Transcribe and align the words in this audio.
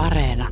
Areena. 0.00 0.48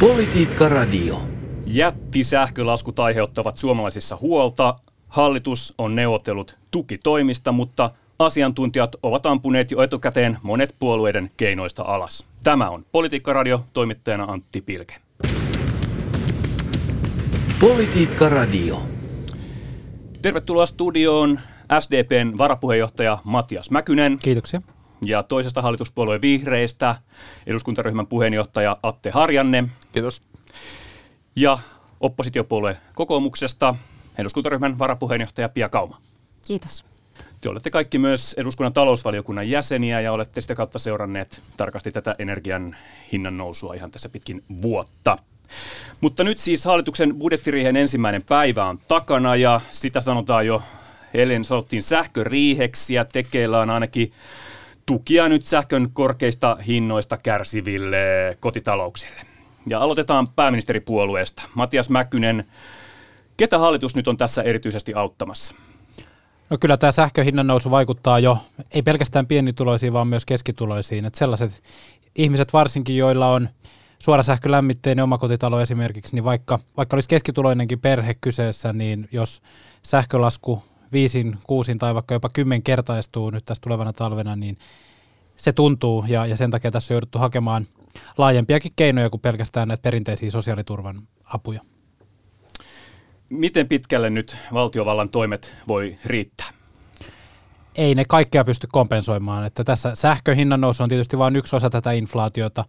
Politiikka 0.00 0.68
Radio. 0.68 1.22
Jätti 1.66 2.24
sähkölaskut 2.24 2.98
aiheuttavat 2.98 3.58
suomalaisissa 3.58 4.18
huolta. 4.20 4.76
Hallitus 5.08 5.74
on 5.78 5.94
neuvotellut 5.94 6.58
tukitoimista, 6.70 7.52
mutta 7.52 7.90
asiantuntijat 8.18 8.96
ovat 9.02 9.26
ampuneet 9.26 9.70
jo 9.70 9.82
etukäteen 9.82 10.36
monet 10.42 10.74
puolueiden 10.78 11.30
keinoista 11.36 11.82
alas. 11.82 12.24
Tämä 12.44 12.68
on 12.68 12.84
Politiikka 12.92 13.32
Radio, 13.32 13.60
toimittajana 13.72 14.24
Antti 14.24 14.60
Pilke. 14.60 14.94
Politiikka 17.60 18.28
Radio. 18.28 18.82
Tervetuloa 20.22 20.66
studioon 20.66 21.40
SDPn 21.80 22.38
varapuheenjohtaja 22.38 23.18
Matias 23.24 23.70
Mäkynen. 23.70 24.18
Kiitoksia. 24.22 24.62
Ja 25.04 25.22
toisesta 25.22 25.62
hallituspuolueen 25.62 26.22
vihreistä 26.22 26.96
eduskuntaryhmän 27.46 28.06
puheenjohtaja 28.06 28.76
Atte 28.82 29.10
Harjanne. 29.10 29.64
Kiitos. 29.92 30.22
Ja 31.36 31.58
oppositiopuolue 32.00 32.76
kokoomuksesta 32.94 33.74
eduskuntaryhmän 34.18 34.78
varapuheenjohtaja 34.78 35.48
Pia 35.48 35.68
Kauma. 35.68 36.00
Kiitos. 36.46 36.84
Te 37.40 37.48
olette 37.48 37.70
kaikki 37.70 37.98
myös 37.98 38.34
eduskunnan 38.38 38.72
talousvaliokunnan 38.72 39.50
jäseniä 39.50 40.00
ja 40.00 40.12
olette 40.12 40.40
sitä 40.40 40.54
kautta 40.54 40.78
seuranneet 40.78 41.42
tarkasti 41.56 41.90
tätä 41.90 42.14
energian 42.18 42.76
hinnan 43.12 43.38
nousua 43.38 43.74
ihan 43.74 43.90
tässä 43.90 44.08
pitkin 44.08 44.44
vuotta. 44.62 45.18
Mutta 46.00 46.24
nyt 46.24 46.38
siis 46.38 46.64
hallituksen 46.64 47.14
budjettiriihen 47.14 47.76
ensimmäinen 47.76 48.22
päivä 48.22 48.64
on 48.64 48.78
takana 48.88 49.36
ja 49.36 49.60
sitä 49.70 50.00
sanotaan 50.00 50.46
jo, 50.46 50.62
eilen 51.14 51.44
sanottiin 51.44 51.82
sähköriiheksi 51.82 52.94
ja 52.94 53.04
tekeillä 53.04 53.60
on 53.60 53.70
ainakin 53.70 54.12
tukia 54.92 55.28
nyt 55.28 55.46
sähkön 55.46 55.90
korkeista 55.92 56.56
hinnoista 56.66 57.16
kärsiville 57.16 57.96
kotitalouksille. 58.40 59.20
Ja 59.66 59.80
aloitetaan 59.80 60.28
pääministeripuolueesta. 60.28 61.42
Matias 61.54 61.90
Mäkynen, 61.90 62.44
ketä 63.36 63.58
hallitus 63.58 63.96
nyt 63.96 64.08
on 64.08 64.16
tässä 64.16 64.42
erityisesti 64.42 64.94
auttamassa? 64.94 65.54
No 66.50 66.58
kyllä 66.60 66.76
tämä 66.76 66.92
sähköhinnan 66.92 67.46
nousu 67.46 67.70
vaikuttaa 67.70 68.18
jo, 68.18 68.38
ei 68.70 68.82
pelkästään 68.82 69.26
pienituloisiin, 69.26 69.92
vaan 69.92 70.08
myös 70.08 70.24
keskituloisiin. 70.24 71.04
Että 71.04 71.18
sellaiset 71.18 71.62
ihmiset 72.14 72.52
varsinkin, 72.52 72.96
joilla 72.96 73.32
on 73.32 73.48
suorasähkölämmitteinen 73.98 75.02
omakotitalo 75.02 75.60
esimerkiksi, 75.60 76.14
niin 76.14 76.24
vaikka, 76.24 76.58
vaikka 76.76 76.96
olisi 76.96 77.08
keskituloinenkin 77.08 77.80
perhe 77.80 78.14
kyseessä, 78.20 78.72
niin 78.72 79.08
jos 79.12 79.42
sähkölasku 79.82 80.62
viisin, 80.92 81.38
kuusin 81.46 81.78
tai 81.78 81.94
vaikka 81.94 82.14
jopa 82.14 82.28
kymmenkertaistuu 82.32 83.30
nyt 83.30 83.44
tässä 83.44 83.60
tulevana 83.60 83.92
talvena, 83.92 84.36
niin 84.36 84.58
se 85.36 85.52
tuntuu 85.52 86.04
ja, 86.08 86.26
ja 86.26 86.36
sen 86.36 86.50
takia 86.50 86.70
tässä 86.70 86.94
on 86.94 86.96
jouduttu 86.96 87.18
hakemaan 87.18 87.66
laajempiakin 88.18 88.72
keinoja 88.76 89.10
kuin 89.10 89.20
pelkästään 89.20 89.68
näitä 89.68 89.82
perinteisiä 89.82 90.30
sosiaaliturvan 90.30 90.96
apuja. 91.24 91.60
Miten 93.28 93.68
pitkälle 93.68 94.10
nyt 94.10 94.36
valtiovallan 94.52 95.10
toimet 95.10 95.54
voi 95.68 95.96
riittää? 96.04 96.50
Ei 97.74 97.94
ne 97.94 98.04
kaikkea 98.08 98.44
pysty 98.44 98.68
kompensoimaan. 98.72 99.46
Että 99.46 99.64
tässä 99.64 99.94
sähkön 99.94 100.36
hinnan 100.36 100.60
nousu 100.60 100.82
on 100.82 100.88
tietysti 100.88 101.18
vain 101.18 101.36
yksi 101.36 101.56
osa 101.56 101.70
tätä 101.70 101.92
inflaatiota, 101.92 102.64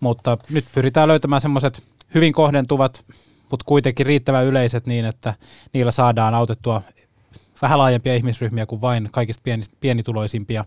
mutta 0.00 0.38
nyt 0.50 0.64
pyritään 0.74 1.08
löytämään 1.08 1.40
semmoiset 1.40 1.82
hyvin 2.14 2.32
kohdentuvat, 2.32 3.04
mutta 3.50 3.64
kuitenkin 3.66 4.06
riittävän 4.06 4.46
yleiset 4.46 4.86
niin, 4.86 5.04
että 5.04 5.34
niillä 5.72 5.90
saadaan 5.90 6.34
autettua 6.34 6.82
vähän 7.62 7.78
laajempia 7.78 8.14
ihmisryhmiä 8.14 8.66
kuin 8.66 8.80
vain 8.80 9.08
kaikista 9.12 9.42
pienituloisimpia. 9.80 10.64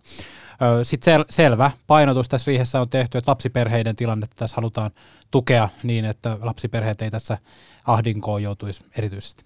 Sitten 0.83 1.19
sel- 1.19 1.25
selvä 1.29 1.71
painotus 1.87 2.29
tässä 2.29 2.49
riihessä 2.49 2.81
on 2.81 2.89
tehty, 2.89 3.17
että 3.17 3.31
lapsiperheiden 3.31 3.95
tilannetta 3.95 4.35
tässä 4.35 4.55
halutaan 4.55 4.91
tukea 5.31 5.69
niin, 5.83 6.05
että 6.05 6.37
lapsiperheet 6.41 7.01
ei 7.01 7.11
tässä 7.11 7.37
ahdinkoon 7.85 8.44
joutuisi 8.44 8.85
erityisesti. 8.97 9.44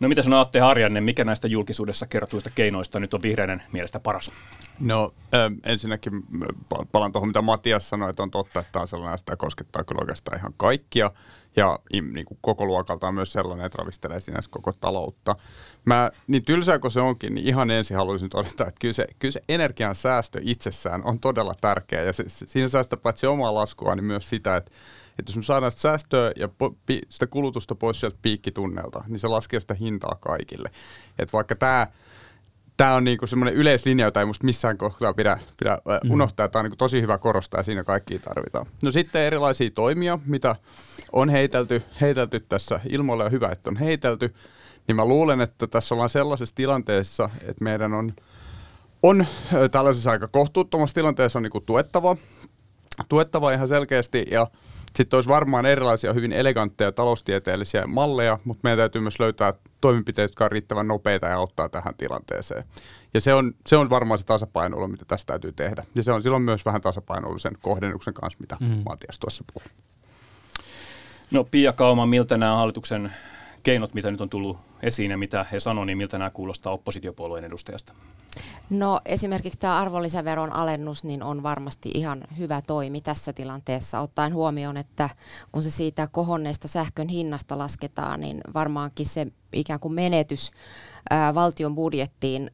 No 0.00 0.08
mitä 0.08 0.22
sanoo 0.22 0.40
Atte 0.40 0.60
Harjanne, 0.60 1.00
mikä 1.00 1.24
näistä 1.24 1.48
julkisuudessa 1.48 2.06
kerrotuista 2.06 2.50
keinoista 2.50 3.00
nyt 3.00 3.14
on 3.14 3.22
vihreiden 3.22 3.62
mielestä 3.72 4.00
paras? 4.00 4.32
No 4.80 5.14
ensinnäkin 5.64 6.12
palaan 6.92 7.12
tuohon, 7.12 7.28
mitä 7.28 7.42
Matias 7.42 7.88
sanoi, 7.88 8.10
että 8.10 8.22
on 8.22 8.30
totta, 8.30 8.60
että 8.60 8.72
tämä 8.72 8.80
on 8.80 8.88
sellainen, 8.88 9.14
että 9.14 9.24
tämä 9.24 9.36
koskettaa 9.36 9.84
kyllä 9.84 10.00
oikeastaan 10.00 10.38
ihan 10.38 10.54
kaikkia. 10.56 11.10
Ja 11.56 11.78
niin 11.90 12.26
kuin 12.26 12.38
koko 12.40 12.66
luokalta 12.66 13.08
on 13.08 13.14
myös 13.14 13.32
sellainen, 13.32 13.66
että 13.66 13.78
ravistelee 13.78 14.20
sinänsä 14.20 14.50
koko 14.50 14.72
taloutta. 14.72 15.36
Mä, 15.84 16.10
niin 16.26 16.44
tylsää 16.44 16.78
kuin 16.78 16.90
se 16.90 17.00
onkin, 17.00 17.34
niin 17.34 17.46
ihan 17.46 17.70
ensin 17.70 17.96
haluaisin 17.96 18.30
todeta, 18.30 18.66
että 18.66 18.80
kyllä 18.80 18.94
se, 18.94 19.06
kyllä 19.18 19.32
se 19.32 19.40
energian 19.48 19.94
säästö 19.94 20.40
itsessään 20.42 21.02
on 21.04 21.20
todella 21.20 21.54
tärkeä. 21.60 22.02
Ja 22.02 22.12
se, 22.12 22.24
se, 22.28 22.46
siinä 22.46 22.68
säästää 22.68 22.96
paitsi 22.96 23.26
omaa 23.26 23.54
laskua, 23.54 23.94
niin 23.94 24.04
myös 24.04 24.28
sitä, 24.28 24.56
että 24.56 24.72
että 25.18 25.30
jos 25.30 25.36
me 25.36 25.42
saadaan 25.42 25.72
sitä 25.72 25.80
säästöä 25.80 26.32
ja 26.36 26.48
po, 26.48 26.76
pi, 26.86 27.00
sitä 27.08 27.26
kulutusta 27.26 27.74
pois 27.74 28.00
sieltä 28.00 28.18
piikkitunnelta, 28.22 29.04
niin 29.08 29.18
se 29.18 29.28
laskee 29.28 29.60
sitä 29.60 29.74
hintaa 29.74 30.16
kaikille. 30.20 30.70
Että 31.18 31.32
vaikka 31.32 31.54
tämä 31.54 31.86
tämä 32.76 32.94
on 32.94 33.04
niinku 33.04 33.26
semmoinen 33.26 33.54
yleislinja, 33.54 34.06
jota 34.06 34.20
ei 34.20 34.26
musta 34.26 34.44
missään 34.44 34.78
kohtaa 34.78 35.14
pidä, 35.14 35.38
pidä 35.58 35.78
mm. 36.04 36.10
unohtaa. 36.10 36.48
Tämä 36.48 36.60
on 36.60 36.64
niinku 36.64 36.76
tosi 36.76 37.00
hyvä 37.02 37.18
korostaa 37.18 37.60
ja 37.60 37.64
siinä 37.64 37.84
kaikki 37.84 38.18
tarvitaan. 38.18 38.66
No 38.82 38.90
sitten 38.90 39.22
erilaisia 39.22 39.70
toimia, 39.70 40.18
mitä 40.26 40.56
on 41.12 41.28
heitelty, 41.28 41.82
heitelty 42.00 42.40
tässä 42.40 42.80
ilmoille 42.88 43.24
ja 43.24 43.30
hyvä, 43.30 43.48
että 43.48 43.70
on 43.70 43.76
heitelty. 43.76 44.34
Niin 44.88 44.96
mä 44.96 45.04
luulen, 45.04 45.40
että 45.40 45.66
tässä 45.66 45.94
ollaan 45.94 46.10
sellaisessa 46.10 46.54
tilanteessa, 46.54 47.30
että 47.42 47.64
meidän 47.64 47.94
on, 47.94 48.12
on 49.02 49.26
tällaisessa 49.70 50.10
aika 50.10 50.28
kohtuuttomassa 50.28 50.94
tilanteessa 50.94 51.38
on 51.38 51.42
niinku 51.42 51.60
tuettava, 51.60 52.16
tuettava 53.08 53.52
ihan 53.52 53.68
selkeästi 53.68 54.26
ja 54.30 54.46
sitten 54.96 55.16
olisi 55.16 55.28
varmaan 55.28 55.66
erilaisia 55.66 56.12
hyvin 56.12 56.32
elegantteja 56.32 56.92
taloustieteellisiä 56.92 57.86
malleja, 57.86 58.38
mutta 58.44 58.60
meidän 58.62 58.78
täytyy 58.78 59.00
myös 59.00 59.20
löytää 59.20 59.52
toimenpiteitä, 59.80 60.30
jotka 60.30 60.44
on 60.44 60.52
riittävän 60.52 60.88
nopeita 60.88 61.26
ja 61.26 61.36
auttaa 61.36 61.68
tähän 61.68 61.94
tilanteeseen. 61.98 62.64
Ja 63.14 63.20
se 63.20 63.34
on, 63.34 63.54
se 63.66 63.76
on 63.76 63.90
varmaan 63.90 64.18
se 64.18 64.26
tasapainoilu, 64.26 64.88
mitä 64.88 65.04
tästä 65.04 65.26
täytyy 65.26 65.52
tehdä. 65.52 65.84
Ja 65.94 66.02
se 66.02 66.12
on 66.12 66.22
silloin 66.22 66.42
myös 66.42 66.64
vähän 66.64 66.80
tasapainollisen 66.80 67.58
kohdennuksen 67.62 68.14
kanssa, 68.14 68.40
mitä 68.40 68.56
mm. 68.60 68.82
Matias 68.84 69.18
tuossa 69.18 69.44
puhui. 69.52 69.68
No 71.30 71.44
Pia 71.44 71.72
Kauma, 71.72 72.06
miltä 72.06 72.36
nämä 72.36 72.56
hallituksen 72.56 73.12
keinot, 73.62 73.94
mitä 73.94 74.10
nyt 74.10 74.20
on 74.20 74.28
tullut 74.28 74.58
esiin 74.82 75.10
ja 75.10 75.18
mitä 75.18 75.46
he 75.52 75.60
sanoivat, 75.60 75.86
niin 75.86 75.98
miltä 75.98 76.18
nämä 76.18 76.30
kuulostaa 76.30 76.72
oppositiopuolueen 76.72 77.44
edustajasta? 77.44 77.92
No 78.70 79.00
esimerkiksi 79.04 79.58
tämä 79.58 79.78
arvonlisäveron 79.78 80.52
alennus 80.52 81.04
niin 81.04 81.22
on 81.22 81.42
varmasti 81.42 81.90
ihan 81.94 82.24
hyvä 82.38 82.62
toimi 82.62 83.00
tässä 83.00 83.32
tilanteessa, 83.32 84.00
ottaen 84.00 84.34
huomioon, 84.34 84.76
että 84.76 85.10
kun 85.52 85.62
se 85.62 85.70
siitä 85.70 86.06
kohonneesta 86.06 86.68
sähkön 86.68 87.08
hinnasta 87.08 87.58
lasketaan, 87.58 88.20
niin 88.20 88.40
varmaankin 88.54 89.06
se 89.06 89.26
ikään 89.52 89.80
kuin 89.80 89.94
menetys 89.94 90.50
ää, 91.10 91.34
valtion 91.34 91.74
budjettiin 91.74 92.50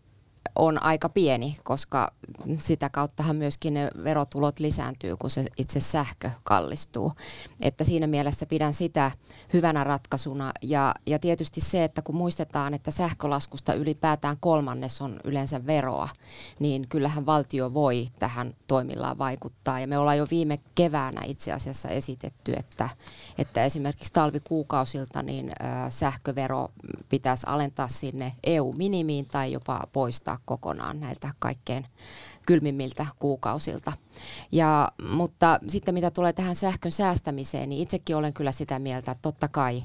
on 0.56 0.82
aika 0.82 1.08
pieni, 1.08 1.56
koska 1.64 2.12
sitä 2.58 2.88
kauttahan 2.88 3.36
myöskin 3.36 3.74
ne 3.74 3.90
verotulot 4.04 4.58
lisääntyy, 4.58 5.16
kun 5.16 5.30
se 5.30 5.44
itse 5.58 5.80
sähkö 5.80 6.30
kallistuu. 6.42 7.12
Että 7.60 7.84
siinä 7.84 8.06
mielessä 8.06 8.46
pidän 8.46 8.74
sitä 8.74 9.10
hyvänä 9.52 9.84
ratkaisuna. 9.84 10.52
Ja, 10.62 10.94
ja 11.06 11.18
tietysti 11.18 11.60
se, 11.60 11.84
että 11.84 12.02
kun 12.02 12.14
muistetaan, 12.14 12.74
että 12.74 12.90
sähkölaskusta 12.90 13.74
ylipäätään 13.74 14.36
kolmannes 14.40 15.02
on 15.02 15.20
yleensä 15.24 15.66
veroa, 15.66 16.08
niin 16.58 16.88
kyllähän 16.88 17.26
valtio 17.26 17.74
voi 17.74 18.06
tähän 18.18 18.54
toimillaan 18.66 19.18
vaikuttaa. 19.18 19.80
Ja 19.80 19.86
me 19.86 19.98
ollaan 19.98 20.18
jo 20.18 20.26
viime 20.30 20.58
keväänä 20.74 21.20
itse 21.24 21.52
asiassa 21.52 21.88
esitetty, 21.88 22.52
että, 22.56 22.88
että 23.38 23.64
esimerkiksi 23.64 24.12
talvikuukausilta 24.12 25.22
niin 25.22 25.48
äh, 25.48 25.90
sähkövero 25.90 26.68
pitäisi 27.08 27.46
alentaa 27.46 27.88
sinne 27.88 28.32
EU-minimiin 28.44 29.26
tai 29.26 29.52
jopa 29.52 29.80
poistaa 29.92 30.31
kokonaan 30.44 31.00
näiltä 31.00 31.34
kaikkein 31.38 31.86
kylmimmiltä 32.46 33.06
kuukausilta. 33.18 33.92
Ja, 34.52 34.92
mutta 35.10 35.58
sitten 35.68 35.94
mitä 35.94 36.10
tulee 36.10 36.32
tähän 36.32 36.54
sähkön 36.54 36.92
säästämiseen, 36.92 37.68
niin 37.68 37.82
itsekin 37.82 38.16
olen 38.16 38.32
kyllä 38.32 38.52
sitä 38.52 38.78
mieltä, 38.78 39.10
että 39.10 39.22
totta 39.22 39.48
kai 39.48 39.84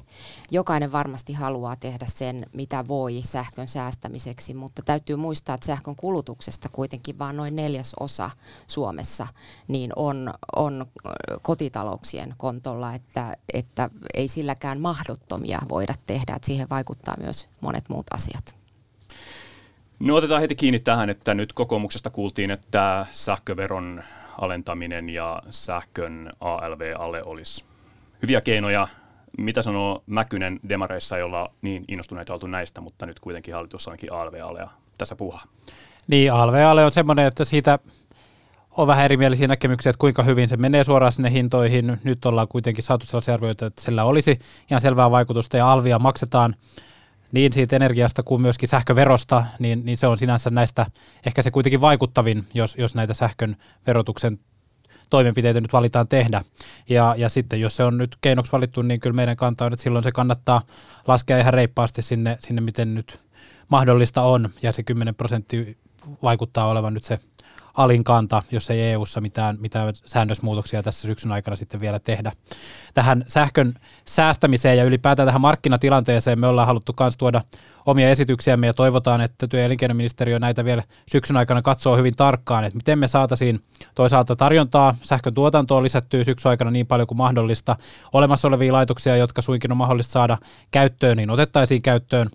jokainen 0.50 0.92
varmasti 0.92 1.32
haluaa 1.32 1.76
tehdä 1.76 2.06
sen, 2.08 2.46
mitä 2.52 2.88
voi 2.88 3.20
sähkön 3.24 3.68
säästämiseksi, 3.68 4.54
mutta 4.54 4.82
täytyy 4.82 5.16
muistaa, 5.16 5.54
että 5.54 5.66
sähkön 5.66 5.96
kulutuksesta 5.96 6.68
kuitenkin 6.68 7.18
vain 7.18 7.36
noin 7.36 7.56
neljäs 7.56 7.94
osa 8.00 8.30
Suomessa 8.66 9.26
niin 9.68 9.92
on, 9.96 10.34
on 10.56 10.86
kotitalouksien 11.42 12.34
kontolla, 12.36 12.94
että, 12.94 13.36
että 13.54 13.90
ei 14.14 14.28
silläkään 14.28 14.80
mahdottomia 14.80 15.58
voida 15.68 15.94
tehdä, 16.06 16.34
että 16.36 16.46
siihen 16.46 16.70
vaikuttaa 16.70 17.14
myös 17.20 17.48
monet 17.60 17.88
muut 17.88 18.06
asiat. 18.14 18.57
No 20.00 20.14
otetaan 20.14 20.40
heti 20.40 20.54
kiinni 20.54 20.78
tähän, 20.78 21.10
että 21.10 21.34
nyt 21.34 21.52
kokoomuksesta 21.52 22.10
kuultiin, 22.10 22.50
että 22.50 23.06
sähköveron 23.10 24.02
alentaminen 24.40 25.10
ja 25.10 25.42
sähkön 25.50 26.32
ALV-alle 26.40 27.22
olisi 27.22 27.64
hyviä 28.22 28.40
keinoja. 28.40 28.88
Mitä 29.38 29.62
sanoo 29.62 30.02
Mäkynen 30.06 30.60
demareissa, 30.68 31.18
jolla 31.18 31.50
niin 31.62 31.84
innostuneita 31.88 32.34
oltu 32.34 32.46
näistä, 32.46 32.80
mutta 32.80 33.06
nyt 33.06 33.20
kuitenkin 33.20 33.54
hallitus 33.54 33.88
onkin 33.88 34.12
ALV-alea 34.12 34.70
tässä 34.98 35.16
puhaa? 35.16 35.44
Niin, 36.08 36.32
ALV-ale 36.32 36.84
on 36.84 36.92
semmoinen, 36.92 37.26
että 37.26 37.44
siitä 37.44 37.78
on 38.76 38.86
vähän 38.86 39.04
erimielisiä 39.04 39.48
näkemyksiä, 39.48 39.90
että 39.90 40.00
kuinka 40.00 40.22
hyvin 40.22 40.48
se 40.48 40.56
menee 40.56 40.84
suoraan 40.84 41.12
sinne 41.12 41.30
hintoihin. 41.30 41.98
Nyt 42.04 42.26
ollaan 42.26 42.48
kuitenkin 42.48 42.84
saatu 42.84 43.06
sellaisia 43.06 43.34
arvioita, 43.34 43.66
että 43.66 43.82
sillä 43.82 44.04
olisi 44.04 44.38
ihan 44.70 44.80
selvää 44.80 45.10
vaikutusta 45.10 45.56
ja 45.56 45.72
alvia 45.72 45.98
maksetaan 45.98 46.54
niin 47.32 47.52
siitä 47.52 47.76
energiasta 47.76 48.22
kuin 48.22 48.42
myöskin 48.42 48.68
sähköverosta, 48.68 49.44
niin, 49.58 49.84
niin 49.84 49.96
se 49.96 50.06
on 50.06 50.18
sinänsä 50.18 50.50
näistä 50.50 50.86
ehkä 51.26 51.42
se 51.42 51.50
kuitenkin 51.50 51.80
vaikuttavin, 51.80 52.46
jos, 52.54 52.76
jos 52.76 52.94
näitä 52.94 53.14
sähkön 53.14 53.56
verotuksen 53.86 54.38
toimenpiteitä 55.10 55.60
nyt 55.60 55.72
valitaan 55.72 56.08
tehdä. 56.08 56.44
Ja, 56.88 57.14
ja 57.18 57.28
sitten 57.28 57.60
jos 57.60 57.76
se 57.76 57.84
on 57.84 57.98
nyt 57.98 58.16
keinoksi 58.20 58.52
valittu, 58.52 58.82
niin 58.82 59.00
kyllä 59.00 59.16
meidän 59.16 59.36
kanta 59.36 59.64
on, 59.64 59.72
että 59.72 59.82
silloin 59.82 60.02
se 60.02 60.12
kannattaa 60.12 60.62
laskea 61.06 61.38
ihan 61.38 61.54
reippaasti 61.54 62.02
sinne, 62.02 62.36
sinne 62.40 62.60
miten 62.60 62.94
nyt 62.94 63.20
mahdollista 63.68 64.22
on, 64.22 64.48
ja 64.62 64.72
se 64.72 64.82
10 64.82 65.14
prosenttia 65.14 65.74
vaikuttaa 66.22 66.68
olevan 66.68 66.94
nyt 66.94 67.04
se 67.04 67.18
alin 67.78 68.04
kanta, 68.04 68.42
jos 68.50 68.70
ei 68.70 68.80
EU-ssa 68.80 69.20
mitään, 69.20 69.56
mitään 69.60 69.94
säännösmuutoksia 69.94 70.82
tässä 70.82 71.06
syksyn 71.06 71.32
aikana 71.32 71.56
sitten 71.56 71.80
vielä 71.80 71.98
tehdä. 71.98 72.32
Tähän 72.94 73.24
sähkön 73.26 73.74
säästämiseen 74.04 74.78
ja 74.78 74.84
ylipäätään 74.84 75.26
tähän 75.26 75.40
markkinatilanteeseen 75.40 76.40
me 76.40 76.46
ollaan 76.46 76.66
haluttu 76.66 76.94
myös 77.00 77.16
tuoda 77.16 77.40
omia 77.86 78.10
esityksiämme 78.10 78.66
ja 78.66 78.74
toivotaan, 78.74 79.20
että 79.20 79.48
työ- 79.48 79.60
ja 79.60 79.66
elinkeinoministeriö 79.66 80.38
näitä 80.38 80.64
vielä 80.64 80.82
syksyn 81.12 81.36
aikana 81.36 81.62
katsoo 81.62 81.96
hyvin 81.96 82.16
tarkkaan, 82.16 82.64
että 82.64 82.76
miten 82.76 82.98
me 82.98 83.08
saataisiin 83.08 83.60
toisaalta 83.94 84.36
tarjontaa 84.36 84.94
sähkön 85.02 85.34
tuotantoon 85.34 85.82
lisättyä 85.82 86.24
syksyn 86.24 86.50
aikana 86.50 86.70
niin 86.70 86.86
paljon 86.86 87.06
kuin 87.06 87.18
mahdollista. 87.18 87.76
Olemassa 88.12 88.48
olevia 88.48 88.72
laitoksia, 88.72 89.16
jotka 89.16 89.42
suinkin 89.42 89.72
on 89.72 89.78
mahdollista 89.78 90.12
saada 90.12 90.38
käyttöön, 90.70 91.16
niin 91.16 91.30
otettaisiin 91.30 91.82
käyttöön 91.82 92.28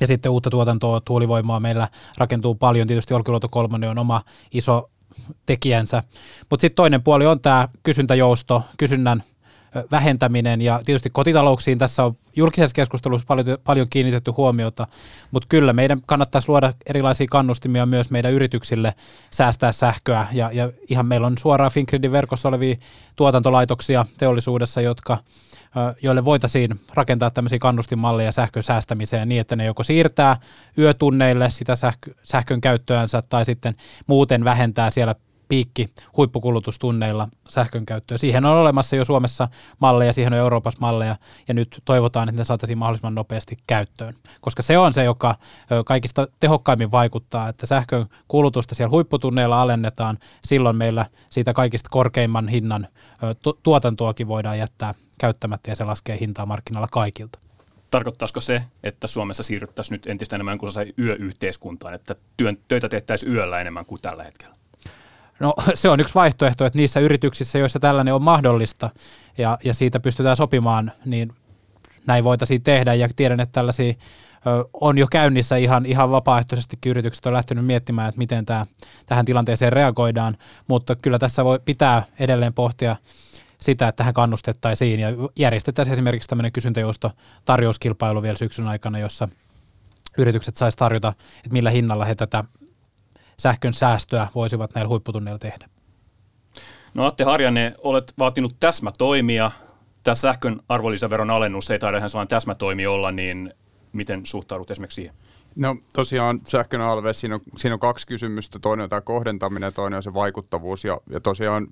ja 0.00 0.06
sitten 0.06 0.32
uutta 0.32 0.50
tuotantoa, 0.50 1.00
tuulivoimaa 1.00 1.60
meillä 1.60 1.88
rakentuu 2.18 2.54
paljon. 2.54 2.86
Tietysti 2.86 3.14
Olkiluoto 3.14 3.48
3 3.48 3.88
on 3.88 3.98
oma 3.98 4.22
iso 4.52 4.90
tekijänsä. 5.46 6.02
Mutta 6.50 6.60
sitten 6.60 6.76
toinen 6.76 7.02
puoli 7.02 7.26
on 7.26 7.40
tämä 7.40 7.68
kysyntäjousto, 7.82 8.62
kysynnän 8.78 9.22
vähentäminen. 9.90 10.60
Ja 10.60 10.80
tietysti 10.84 11.10
kotitalouksiin 11.10 11.78
tässä 11.78 12.04
on 12.04 12.16
julkisessa 12.36 12.74
keskustelussa 12.74 13.26
paljon, 13.26 13.58
paljon 13.64 13.86
kiinnitetty 13.90 14.30
huomiota, 14.30 14.86
mutta 15.30 15.46
kyllä 15.48 15.72
meidän 15.72 16.00
kannattaisi 16.06 16.48
luoda 16.48 16.72
erilaisia 16.86 17.26
kannustimia 17.30 17.86
myös 17.86 18.10
meidän 18.10 18.32
yrityksille 18.32 18.94
säästää 19.30 19.72
sähköä. 19.72 20.26
Ja, 20.32 20.50
ja 20.52 20.72
ihan 20.90 21.06
meillä 21.06 21.26
on 21.26 21.38
suoraan 21.38 21.70
Fingridin 21.70 22.12
verkossa 22.12 22.48
olevia 22.48 22.76
tuotantolaitoksia 23.16 24.04
teollisuudessa, 24.18 24.80
jotka 24.80 25.18
joille 26.02 26.24
voitaisiin 26.24 26.80
rakentaa 26.94 27.30
tämmöisiä 27.30 27.58
kannustinmalleja 27.58 28.32
sähkön 28.32 28.62
säästämiseen 28.62 29.28
niin, 29.28 29.40
että 29.40 29.56
ne 29.56 29.64
joko 29.64 29.82
siirtää 29.82 30.36
yötunneille 30.78 31.50
sitä 31.50 31.76
sähkö, 31.76 32.14
sähkön 32.22 32.60
käyttöänsä 32.60 33.22
tai 33.22 33.44
sitten 33.44 33.74
muuten 34.06 34.44
vähentää 34.44 34.90
siellä 34.90 35.14
piikki 35.54 35.88
huippukulutustunneilla 36.16 37.28
sähkön 37.50 37.86
käyttöä. 37.86 38.18
Siihen 38.18 38.44
on 38.44 38.56
olemassa 38.56 38.96
jo 38.96 39.04
Suomessa 39.04 39.48
malleja, 39.78 40.12
siihen 40.12 40.32
on 40.32 40.38
Euroopassa 40.38 40.80
malleja, 40.80 41.16
ja 41.48 41.54
nyt 41.54 41.82
toivotaan, 41.84 42.28
että 42.28 42.40
ne 42.40 42.44
saataisiin 42.44 42.78
mahdollisimman 42.78 43.14
nopeasti 43.14 43.58
käyttöön. 43.66 44.14
Koska 44.40 44.62
se 44.62 44.78
on 44.78 44.94
se, 44.94 45.04
joka 45.04 45.34
kaikista 45.86 46.28
tehokkaimmin 46.40 46.90
vaikuttaa, 46.90 47.48
että 47.48 47.66
sähkön 47.66 48.06
kulutusta 48.28 48.74
siellä 48.74 48.90
huipputunneilla 48.90 49.60
alennetaan, 49.62 50.18
silloin 50.44 50.76
meillä 50.76 51.06
siitä 51.30 51.52
kaikista 51.52 51.88
korkeimman 51.90 52.48
hinnan 52.48 52.88
tuotantoakin 53.62 54.28
voidaan 54.28 54.58
jättää 54.58 54.94
käyttämättä, 55.18 55.70
ja 55.70 55.76
se 55.76 55.84
laskee 55.84 56.20
hintaa 56.20 56.46
markkinalla 56.46 56.88
kaikilta. 56.92 57.38
Tarkoittaisiko 57.90 58.40
se, 58.40 58.62
että 58.82 59.06
Suomessa 59.06 59.42
siirryttäisiin 59.42 59.92
nyt 59.92 60.06
entistä 60.06 60.36
enemmän 60.36 60.58
kuin 60.58 60.72
yöyhteiskuntaan, 60.98 61.94
että 61.94 62.14
työn, 62.36 62.58
töitä 62.68 62.88
tehtäisiin 62.88 63.32
yöllä 63.32 63.60
enemmän 63.60 63.84
kuin 63.84 64.02
tällä 64.02 64.24
hetkellä? 64.24 64.54
No 65.40 65.54
se 65.74 65.88
on 65.88 66.00
yksi 66.00 66.14
vaihtoehto, 66.14 66.66
että 66.66 66.78
niissä 66.78 67.00
yrityksissä, 67.00 67.58
joissa 67.58 67.80
tällainen 67.80 68.14
on 68.14 68.22
mahdollista 68.22 68.90
ja, 69.38 69.58
ja 69.64 69.74
siitä 69.74 70.00
pystytään 70.00 70.36
sopimaan, 70.36 70.92
niin 71.04 71.32
näin 72.06 72.24
voitaisiin 72.24 72.62
tehdä. 72.62 72.94
Ja 72.94 73.08
tiedän, 73.16 73.40
että 73.40 73.52
tällaisia 73.52 73.94
on 74.72 74.98
jo 74.98 75.06
käynnissä 75.10 75.56
ihan, 75.56 75.86
ihan 75.86 76.10
vapaaehtoisestikin 76.10 76.90
yritykset 76.90 77.26
on 77.26 77.32
lähtenyt 77.32 77.66
miettimään, 77.66 78.08
että 78.08 78.18
miten 78.18 78.46
tämä, 78.46 78.66
tähän 79.06 79.24
tilanteeseen 79.24 79.72
reagoidaan, 79.72 80.36
mutta 80.68 80.96
kyllä 80.96 81.18
tässä 81.18 81.44
voi 81.44 81.60
pitää 81.64 82.02
edelleen 82.18 82.54
pohtia 82.54 82.96
sitä, 83.58 83.88
että 83.88 83.96
tähän 83.96 84.14
kannustettaisiin. 84.14 85.00
Ja 85.00 85.08
järjestettäisiin 85.36 85.92
esimerkiksi 85.92 86.28
tämmöinen 86.28 86.52
kysyntäjousto 86.52 87.10
tarjouskilpailu 87.44 88.22
vielä 88.22 88.36
syksyn 88.36 88.66
aikana, 88.66 88.98
jossa 88.98 89.28
yritykset 90.18 90.56
saisi 90.56 90.78
tarjota, 90.78 91.08
että 91.36 91.52
millä 91.52 91.70
hinnalla 91.70 92.04
he 92.04 92.14
tätä 92.14 92.44
sähkön 93.36 93.72
säästöä 93.72 94.28
voisivat 94.34 94.74
näillä 94.74 94.88
huipputunneilla 94.88 95.38
tehdä. 95.38 95.68
No 96.94 97.06
Atte 97.06 97.24
Harjanne, 97.24 97.74
olet 97.78 98.12
vaatinut 98.18 98.56
täsmätoimia. 98.60 99.50
Tämä 100.04 100.14
sähkön 100.14 100.60
arvonlisäveron 100.68 101.30
alennus 101.30 101.70
ei 101.70 101.78
taida 101.78 101.96
ihan 101.98 102.10
sellainen 102.10 102.28
täsmätoimi 102.28 102.86
olla, 102.86 103.10
niin 103.10 103.54
miten 103.92 104.26
suhtaudut 104.26 104.70
esimerkiksi 104.70 104.94
siihen? 104.94 105.14
No 105.56 105.76
tosiaan 105.92 106.40
sähkön 106.46 106.80
alve, 106.80 107.12
siinä 107.12 107.34
on, 107.34 107.40
siinä 107.56 107.74
on 107.74 107.80
kaksi 107.80 108.06
kysymystä. 108.06 108.58
Toinen 108.58 108.84
on 108.84 108.90
tämä 108.90 109.00
kohdentaminen 109.00 109.66
ja 109.66 109.72
toinen 109.72 109.96
on 109.96 110.02
se 110.02 110.14
vaikuttavuus. 110.14 110.84
Ja, 110.84 111.00
ja 111.10 111.20
tosiaan 111.20 111.66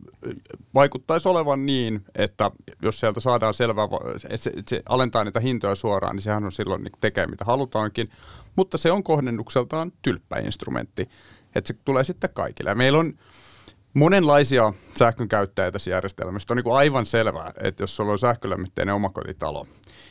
vaikuttaisi 0.74 1.28
olevan 1.28 1.66
niin, 1.66 2.04
että 2.14 2.50
jos 2.82 3.00
sieltä 3.00 3.20
saadaan 3.20 3.54
selvä, 3.54 3.82
että 4.14 4.36
se, 4.36 4.50
että 4.50 4.70
se 4.70 4.82
alentaa 4.88 5.24
niitä 5.24 5.40
hintoja 5.40 5.74
suoraan, 5.74 6.16
niin 6.16 6.22
sehän 6.22 6.44
on 6.44 6.52
silloin 6.52 6.82
niin 6.82 6.92
tekee 7.00 7.26
mitä 7.26 7.44
halutaankin. 7.44 8.10
Mutta 8.56 8.78
se 8.78 8.92
on 8.92 9.02
kohdennukseltaan 9.02 9.92
tylppä 10.02 10.38
instrumentti 10.38 11.08
että 11.54 11.69
se 11.69 11.75
tulee 11.84 12.04
sitten 12.04 12.31
kaikille. 12.34 12.70
Ja 12.70 12.75
meillä 12.75 12.99
on 12.99 13.14
monenlaisia 13.94 14.72
sähkön 14.96 15.28
käyttäjiä 15.28 15.72
tässä 15.72 15.90
järjestelmässä. 15.90 16.46
On 16.50 16.56
niin 16.56 16.64
kuin 16.64 16.76
aivan 16.76 17.06
selvää, 17.06 17.52
että 17.60 17.82
jos 17.82 17.96
sulla 17.96 18.12
on 18.12 18.19
sähkölämmitteinen 18.19 18.94
omakotitalo, 18.94 19.66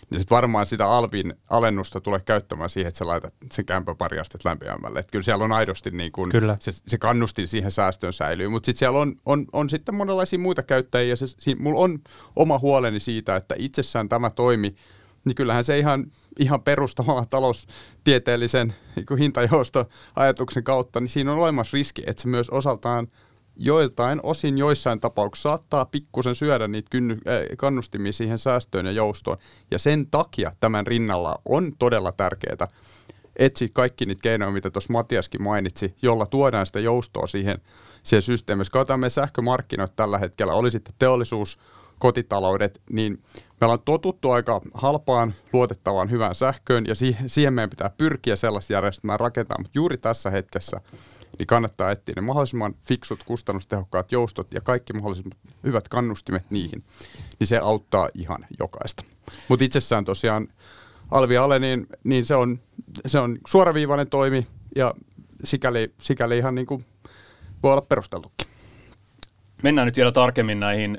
niin 0.09 0.19
sitten 0.19 0.35
varmaan 0.35 0.65
sitä 0.65 0.87
alvin 0.87 1.33
alennusta 1.49 2.01
tulee 2.01 2.19
käyttämään 2.19 2.69
siihen, 2.69 2.87
että 2.87 2.97
sä 2.97 3.07
laitat 3.07 3.33
sen 3.53 3.65
kämpän 3.65 3.97
pari 3.97 4.19
astetta 4.19 4.49
lämpimämmälle. 4.49 5.05
Kyllä 5.11 5.23
siellä 5.23 5.45
on 5.45 5.51
aidosti 5.51 5.91
niin 5.91 6.11
kuin 6.11 6.29
kyllä. 6.29 6.57
Se, 6.59 6.71
se 6.87 6.97
kannustin 6.97 7.47
siihen 7.47 7.71
säästöön 7.71 8.13
säilyy. 8.13 8.47
Mutta 8.47 8.65
sitten 8.65 8.79
siellä 8.79 8.99
on, 8.99 9.15
on, 9.25 9.45
on 9.53 9.69
sitten 9.69 9.95
monenlaisia 9.95 10.39
muita 10.39 10.63
käyttäjiä 10.63 11.09
ja 11.09 11.15
se, 11.15 11.25
siinä, 11.27 11.63
mulla 11.63 11.79
on 11.79 11.99
oma 12.35 12.59
huoleni 12.59 12.99
siitä, 12.99 13.35
että 13.35 13.55
itsessään 13.57 14.09
tämä 14.09 14.29
toimi– 14.29 14.75
niin 15.25 15.35
kyllähän 15.35 15.63
se 15.63 15.79
ihan, 15.79 16.05
ihan 16.39 16.61
perustavaa 16.61 17.25
taloustieteellisen 17.25 18.75
niin 18.95 19.17
hintajousto-ajatuksen 19.19 20.63
kautta, 20.63 20.99
niin 20.99 21.09
siinä 21.09 21.31
on 21.31 21.39
olemassa 21.39 21.75
riski, 21.75 22.03
että 22.07 22.21
se 22.21 22.27
myös 22.27 22.49
osaltaan 22.49 23.07
joiltain 23.55 24.19
osin 24.23 24.57
joissain 24.57 24.99
tapauksissa 24.99 25.49
saattaa 25.49 25.85
pikkusen 25.85 26.35
syödä 26.35 26.67
niitä 26.67 26.89
kynny, 26.89 27.13
äh, 27.13 27.57
kannustimia 27.57 28.13
siihen 28.13 28.39
säästöön 28.39 28.85
ja 28.85 28.91
joustoon. 28.91 29.37
Ja 29.71 29.79
sen 29.79 30.09
takia 30.11 30.51
tämän 30.59 30.87
rinnalla 30.87 31.41
on 31.45 31.71
todella 31.79 32.11
tärkeää 32.11 32.67
etsiä 33.35 33.67
kaikki 33.73 34.05
niitä 34.05 34.21
keinoja, 34.21 34.51
mitä 34.51 34.71
tuossa 34.71 34.93
Matiaskin 34.93 35.43
mainitsi, 35.43 35.95
jolla 36.01 36.25
tuodaan 36.25 36.65
sitä 36.65 36.79
joustoa 36.79 37.27
siihen, 37.27 37.61
siihen 38.03 38.21
systeemiin. 38.21 38.61
Jos 38.61 38.69
katsotaan 38.69 39.11
sähkömarkkinoita 39.11 39.93
tällä 39.95 40.17
hetkellä, 40.17 40.53
oli 40.53 40.71
sitten 40.71 40.93
teollisuus, 40.99 41.59
kotitaloudet, 42.01 42.81
niin 42.91 43.23
me 43.35 43.65
ollaan 43.65 43.79
totuttu 43.85 44.31
aika 44.31 44.61
halpaan, 44.73 45.33
luotettavaan, 45.53 46.11
hyvään 46.11 46.35
sähköön, 46.35 46.85
ja 46.87 46.95
siihen 47.27 47.53
meidän 47.53 47.69
pitää 47.69 47.91
pyrkiä 47.97 48.35
sellaista 48.35 48.73
järjestelmää 48.73 49.17
rakentaa, 49.17 49.57
mutta 49.57 49.71
juuri 49.75 49.97
tässä 49.97 50.29
hetkessä 50.29 50.81
niin 51.39 51.47
kannattaa 51.47 51.91
etsiä 51.91 52.13
ne 52.15 52.21
mahdollisimman 52.21 52.75
fiksut, 52.87 53.23
kustannustehokkaat 53.23 54.11
joustot 54.11 54.53
ja 54.53 54.61
kaikki 54.61 54.93
mahdollisimman 54.93 55.37
hyvät 55.63 55.87
kannustimet 55.87 56.45
niihin, 56.49 56.83
niin 57.39 57.47
se 57.47 57.57
auttaa 57.57 58.09
ihan 58.15 58.45
jokaista. 58.59 59.03
Mutta 59.47 59.65
itsessään 59.65 60.05
tosiaan 60.05 60.47
alvi 61.11 61.37
ale, 61.37 61.59
niin, 61.59 61.87
niin 62.03 62.25
se, 62.25 62.35
on, 62.35 62.59
se 63.05 63.19
on 63.19 63.37
suoraviivainen 63.47 64.09
toimi, 64.09 64.47
ja 64.75 64.93
sikäli, 65.43 65.93
sikäli 66.01 66.37
ihan 66.37 66.55
niin 66.55 66.67
kuin 66.67 66.85
voi 67.63 67.71
olla 67.71 67.85
perusteltukin. 67.89 68.47
Mennään 69.63 69.85
nyt 69.85 69.97
vielä 69.97 70.11
tarkemmin 70.11 70.59
näihin 70.59 70.97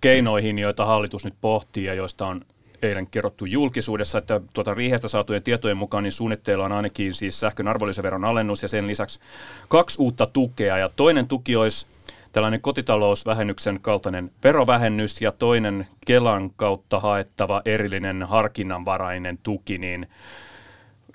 keinoihin, 0.00 0.58
joita 0.58 0.84
hallitus 0.84 1.24
nyt 1.24 1.34
pohtii 1.40 1.84
ja 1.84 1.94
joista 1.94 2.26
on 2.26 2.40
eilen 2.82 3.06
kerrottu 3.06 3.44
julkisuudessa, 3.44 4.18
että 4.18 4.40
tuota 4.52 4.74
riihestä 4.74 5.08
saatujen 5.08 5.42
tietojen 5.42 5.76
mukaan 5.76 6.04
niin 6.04 6.12
suunnitteilla 6.12 6.64
on 6.64 6.72
ainakin 6.72 7.14
siis 7.14 7.40
sähkön 7.40 7.68
arvonlisäveron 7.68 8.24
alennus 8.24 8.62
ja 8.62 8.68
sen 8.68 8.86
lisäksi 8.86 9.20
kaksi 9.68 10.02
uutta 10.02 10.26
tukea. 10.26 10.78
Ja 10.78 10.90
toinen 10.96 11.28
tuki 11.28 11.56
olisi 11.56 11.86
tällainen 12.32 12.60
kotitalousvähennyksen 12.60 13.80
kaltainen 13.80 14.30
verovähennys 14.44 15.22
ja 15.22 15.32
toinen 15.32 15.86
Kelan 16.06 16.50
kautta 16.56 17.00
haettava 17.00 17.62
erillinen 17.64 18.22
harkinnanvarainen 18.22 19.38
tuki, 19.42 19.78
niin 19.78 20.06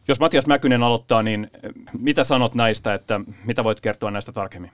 jos 0.08 0.20
Matias 0.20 0.48
Mäkynen 0.48 0.84
aloittaa, 0.84 1.24
niin 1.24 1.52
mitä 2.00 2.24
sanot 2.24 2.56
näistä, 2.56 2.94
että 2.94 3.22
mitä 3.46 3.64
voit 3.64 3.82
kertoa 3.82 4.12
näistä 4.12 4.32
tarkemmin? 4.32 4.72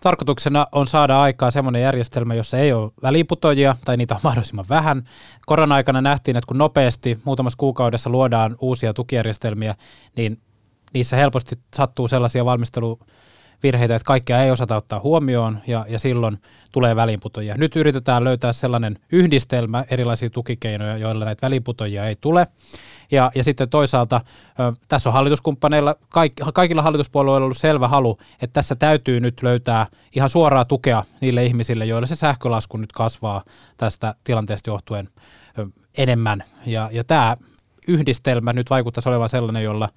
Tarkoituksena 0.00 0.66
on 0.72 0.86
saada 0.86 1.22
aikaa 1.22 1.50
semmoinen 1.50 1.82
järjestelmä, 1.82 2.34
jossa 2.34 2.58
ei 2.58 2.72
ole 2.72 2.90
väliputojia 3.02 3.76
tai 3.84 3.96
niitä 3.96 4.14
on 4.14 4.20
mahdollisimman 4.24 4.64
vähän. 4.68 5.02
Korona-aikana 5.46 6.00
nähtiin, 6.00 6.36
että 6.36 6.48
kun 6.48 6.58
nopeasti 6.58 7.18
muutamassa 7.24 7.56
kuukaudessa 7.56 8.10
luodaan 8.10 8.56
uusia 8.60 8.94
tukijärjestelmiä, 8.94 9.74
niin 10.16 10.40
niissä 10.94 11.16
helposti 11.16 11.56
sattuu 11.74 12.08
sellaisia 12.08 12.44
valmistelu 12.44 12.98
virheitä, 13.62 13.96
että 13.96 14.06
kaikkea 14.06 14.42
ei 14.42 14.50
osata 14.50 14.76
ottaa 14.76 15.00
huomioon 15.00 15.58
ja, 15.66 15.86
ja 15.88 15.98
silloin 15.98 16.38
tulee 16.72 16.96
väliinputojia. 16.96 17.54
Nyt 17.58 17.76
yritetään 17.76 18.24
löytää 18.24 18.52
sellainen 18.52 18.98
yhdistelmä 19.12 19.84
erilaisia 19.90 20.30
tukikeinoja, 20.30 20.96
joilla 20.96 21.24
näitä 21.24 21.46
väliinputojia 21.46 22.06
ei 22.06 22.14
tule. 22.20 22.46
Ja, 23.10 23.30
ja 23.34 23.44
sitten 23.44 23.68
toisaalta 23.68 24.20
tässä 24.88 25.08
on 25.08 25.12
hallituskumppaneilla, 25.12 25.94
kaik, 26.08 26.32
kaikilla 26.54 26.82
hallituspuolueilla 26.82 27.44
ollut 27.44 27.56
selvä 27.56 27.88
halu, 27.88 28.18
että 28.42 28.52
tässä 28.52 28.74
täytyy 28.74 29.20
nyt 29.20 29.42
löytää 29.42 29.86
ihan 30.16 30.28
suoraa 30.28 30.64
tukea 30.64 31.04
niille 31.20 31.44
ihmisille, 31.44 31.84
joille 31.84 32.06
se 32.06 32.16
sähkölasku 32.16 32.76
nyt 32.76 32.92
kasvaa 32.92 33.42
tästä 33.76 34.14
tilanteesta 34.24 34.70
johtuen 34.70 35.08
enemmän. 35.98 36.44
Ja, 36.66 36.88
ja 36.92 37.04
tämä 37.04 37.36
yhdistelmä 37.88 38.52
nyt 38.52 38.70
vaikuttaisi 38.70 39.08
olevan 39.08 39.28
sellainen, 39.28 39.64
jolla 39.64 39.88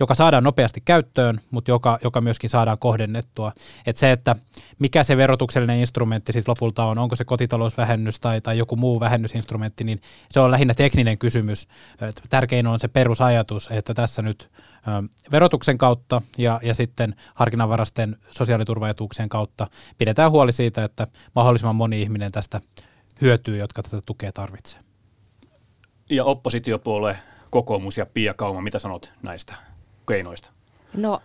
joka 0.00 0.14
saadaan 0.14 0.44
nopeasti 0.44 0.80
käyttöön, 0.80 1.40
mutta 1.50 1.70
joka, 1.70 1.98
joka 2.04 2.20
myöskin 2.20 2.50
saadaan 2.50 2.78
kohdennettua. 2.78 3.52
Et 3.86 3.96
se, 3.96 4.12
että 4.12 4.36
mikä 4.78 5.04
se 5.04 5.16
verotuksellinen 5.16 5.80
instrumentti 5.80 6.32
sitten 6.32 6.50
lopulta 6.50 6.84
on, 6.84 6.98
onko 6.98 7.16
se 7.16 7.24
kotitalousvähennys 7.24 8.20
tai, 8.20 8.40
tai 8.40 8.58
joku 8.58 8.76
muu 8.76 9.00
vähennysinstrumentti, 9.00 9.84
niin 9.84 10.00
se 10.30 10.40
on 10.40 10.50
lähinnä 10.50 10.74
tekninen 10.74 11.18
kysymys. 11.18 11.68
Et 12.00 12.22
tärkein 12.30 12.66
on 12.66 12.80
se 12.80 12.88
perusajatus, 12.88 13.68
että 13.70 13.94
tässä 13.94 14.22
nyt 14.22 14.50
verotuksen 15.32 15.78
kautta 15.78 16.22
ja, 16.38 16.60
ja 16.62 16.74
sitten 16.74 17.14
harkinnanvarasten 17.34 18.16
sosiaaliturvaetuuksien 18.30 19.28
kautta 19.28 19.66
pidetään 19.98 20.30
huoli 20.30 20.52
siitä, 20.52 20.84
että 20.84 21.06
mahdollisimman 21.34 21.76
moni 21.76 22.02
ihminen 22.02 22.32
tästä 22.32 22.60
hyötyy, 23.20 23.56
jotka 23.56 23.82
tätä 23.82 24.00
tukea 24.06 24.32
tarvitsee. 24.32 24.80
Ja 26.10 26.24
oppositiopuolue 26.24 27.16
kokoomus 27.50 27.98
ja 27.98 28.06
Pia 28.06 28.34
Kauma, 28.34 28.60
mitä 28.60 28.78
sanot 28.78 29.12
näistä 29.22 29.54
keinoista? 30.08 30.50
No 30.94 31.20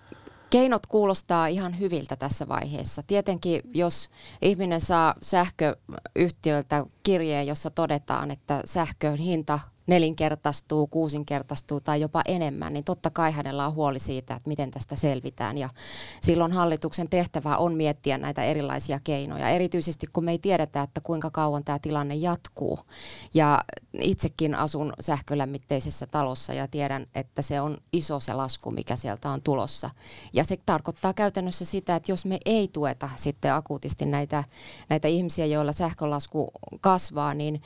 keinot 0.49 0.85
kuulostaa 0.85 1.47
ihan 1.47 1.79
hyviltä 1.79 2.15
tässä 2.15 2.47
vaiheessa. 2.47 3.03
Tietenkin, 3.03 3.61
jos 3.73 4.09
ihminen 4.41 4.81
saa 4.81 5.15
sähköyhtiöltä 5.21 6.85
kirjeen, 7.03 7.47
jossa 7.47 7.69
todetaan, 7.69 8.31
että 8.31 8.61
sähkön 8.65 9.17
hinta 9.17 9.59
nelinkertaistuu, 9.87 10.87
kuusinkertaistuu 10.87 11.81
tai 11.81 12.01
jopa 12.01 12.21
enemmän, 12.27 12.73
niin 12.73 12.83
totta 12.83 13.09
kai 13.09 13.31
hänellä 13.31 13.67
on 13.67 13.73
huoli 13.73 13.99
siitä, 13.99 14.35
että 14.35 14.49
miten 14.49 14.71
tästä 14.71 14.95
selvitään. 14.95 15.57
Ja 15.57 15.69
silloin 16.21 16.51
hallituksen 16.51 17.09
tehtävä 17.09 17.57
on 17.57 17.75
miettiä 17.75 18.17
näitä 18.17 18.43
erilaisia 18.43 18.99
keinoja, 19.03 19.49
erityisesti 19.49 20.07
kun 20.13 20.23
me 20.23 20.31
ei 20.31 20.39
tiedetä, 20.39 20.81
että 20.81 21.01
kuinka 21.01 21.31
kauan 21.31 21.63
tämä 21.63 21.79
tilanne 21.79 22.15
jatkuu. 22.15 22.79
Ja 23.33 23.63
itsekin 24.01 24.55
asun 24.55 24.93
sähkölämmitteisessä 24.99 26.07
talossa 26.07 26.53
ja 26.53 26.67
tiedän, 26.67 27.07
että 27.15 27.41
se 27.41 27.61
on 27.61 27.77
iso 27.93 28.19
se 28.19 28.33
lasku, 28.33 28.71
mikä 28.71 28.95
sieltä 28.95 29.29
on 29.29 29.41
tulossa. 29.41 29.89
Ja 30.33 30.43
se 30.43 30.57
tarkoittaa 30.65 31.13
käytännössä 31.13 31.65
sitä, 31.65 31.95
että 31.95 32.11
jos 32.11 32.25
me 32.25 32.39
ei 32.45 32.67
tueta 32.67 33.09
sitten 33.15 33.53
akuutisti 33.53 34.05
näitä, 34.05 34.43
näitä 34.89 35.07
ihmisiä, 35.07 35.45
joilla 35.45 35.71
sähkölasku 35.71 36.51
kasvaa, 36.81 37.33
niin 37.33 37.61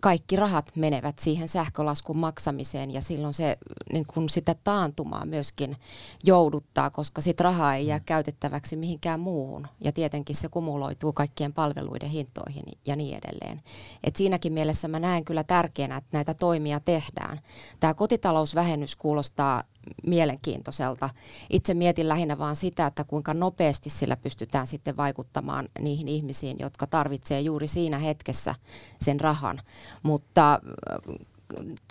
kaikki 0.00 0.36
rahat 0.36 0.72
menevät 0.76 1.18
siihen 1.18 1.48
sähkölaskun 1.48 2.18
maksamiseen 2.18 2.90
ja 2.90 3.00
silloin 3.00 3.34
se 3.34 3.58
niin 3.92 4.06
kun 4.06 4.28
sitä 4.28 4.54
taantumaa 4.64 5.24
myöskin 5.24 5.76
jouduttaa, 6.24 6.90
koska 6.90 7.20
sit 7.20 7.40
rahaa 7.40 7.74
ei 7.74 7.86
jää 7.86 8.00
käytettäväksi 8.00 8.76
mihinkään 8.76 9.20
muuhun. 9.20 9.66
Ja 9.84 9.92
tietenkin 9.92 10.36
se 10.36 10.48
kumuloituu 10.48 11.12
kaikkien 11.12 11.52
palveluiden 11.52 12.08
hintoihin 12.08 12.64
ja 12.86 12.96
niin 12.96 13.18
edelleen. 13.24 13.62
Et 14.04 14.16
siinäkin 14.16 14.52
mielessä 14.52 14.88
mä 14.88 15.00
näen 15.00 15.24
kyllä 15.24 15.44
tärkeänä, 15.44 15.96
että 15.96 16.10
näitä 16.12 16.34
toimia 16.34 16.80
tehdään. 16.80 17.40
Tämä 17.80 17.94
kotitalousvähennys 17.94 18.96
kuulostaa 18.96 19.64
mielenkiintoiselta. 20.06 21.10
Itse 21.50 21.74
mietin 21.74 22.08
lähinnä 22.08 22.38
vaan 22.38 22.56
sitä, 22.56 22.86
että 22.86 23.04
kuinka 23.04 23.34
nopeasti 23.34 23.90
sillä 23.90 24.16
pystytään 24.16 24.66
sitten 24.66 24.96
vaikuttamaan 24.96 25.68
niihin 25.80 26.08
ihmisiin, 26.08 26.56
jotka 26.60 26.86
tarvitsee 26.86 27.40
juuri 27.40 27.68
siinä 27.68 27.98
hetkessä 27.98 28.54
sen 29.00 29.20
rahan. 29.20 29.60
Mutta 30.02 30.54
äh, 30.54 31.16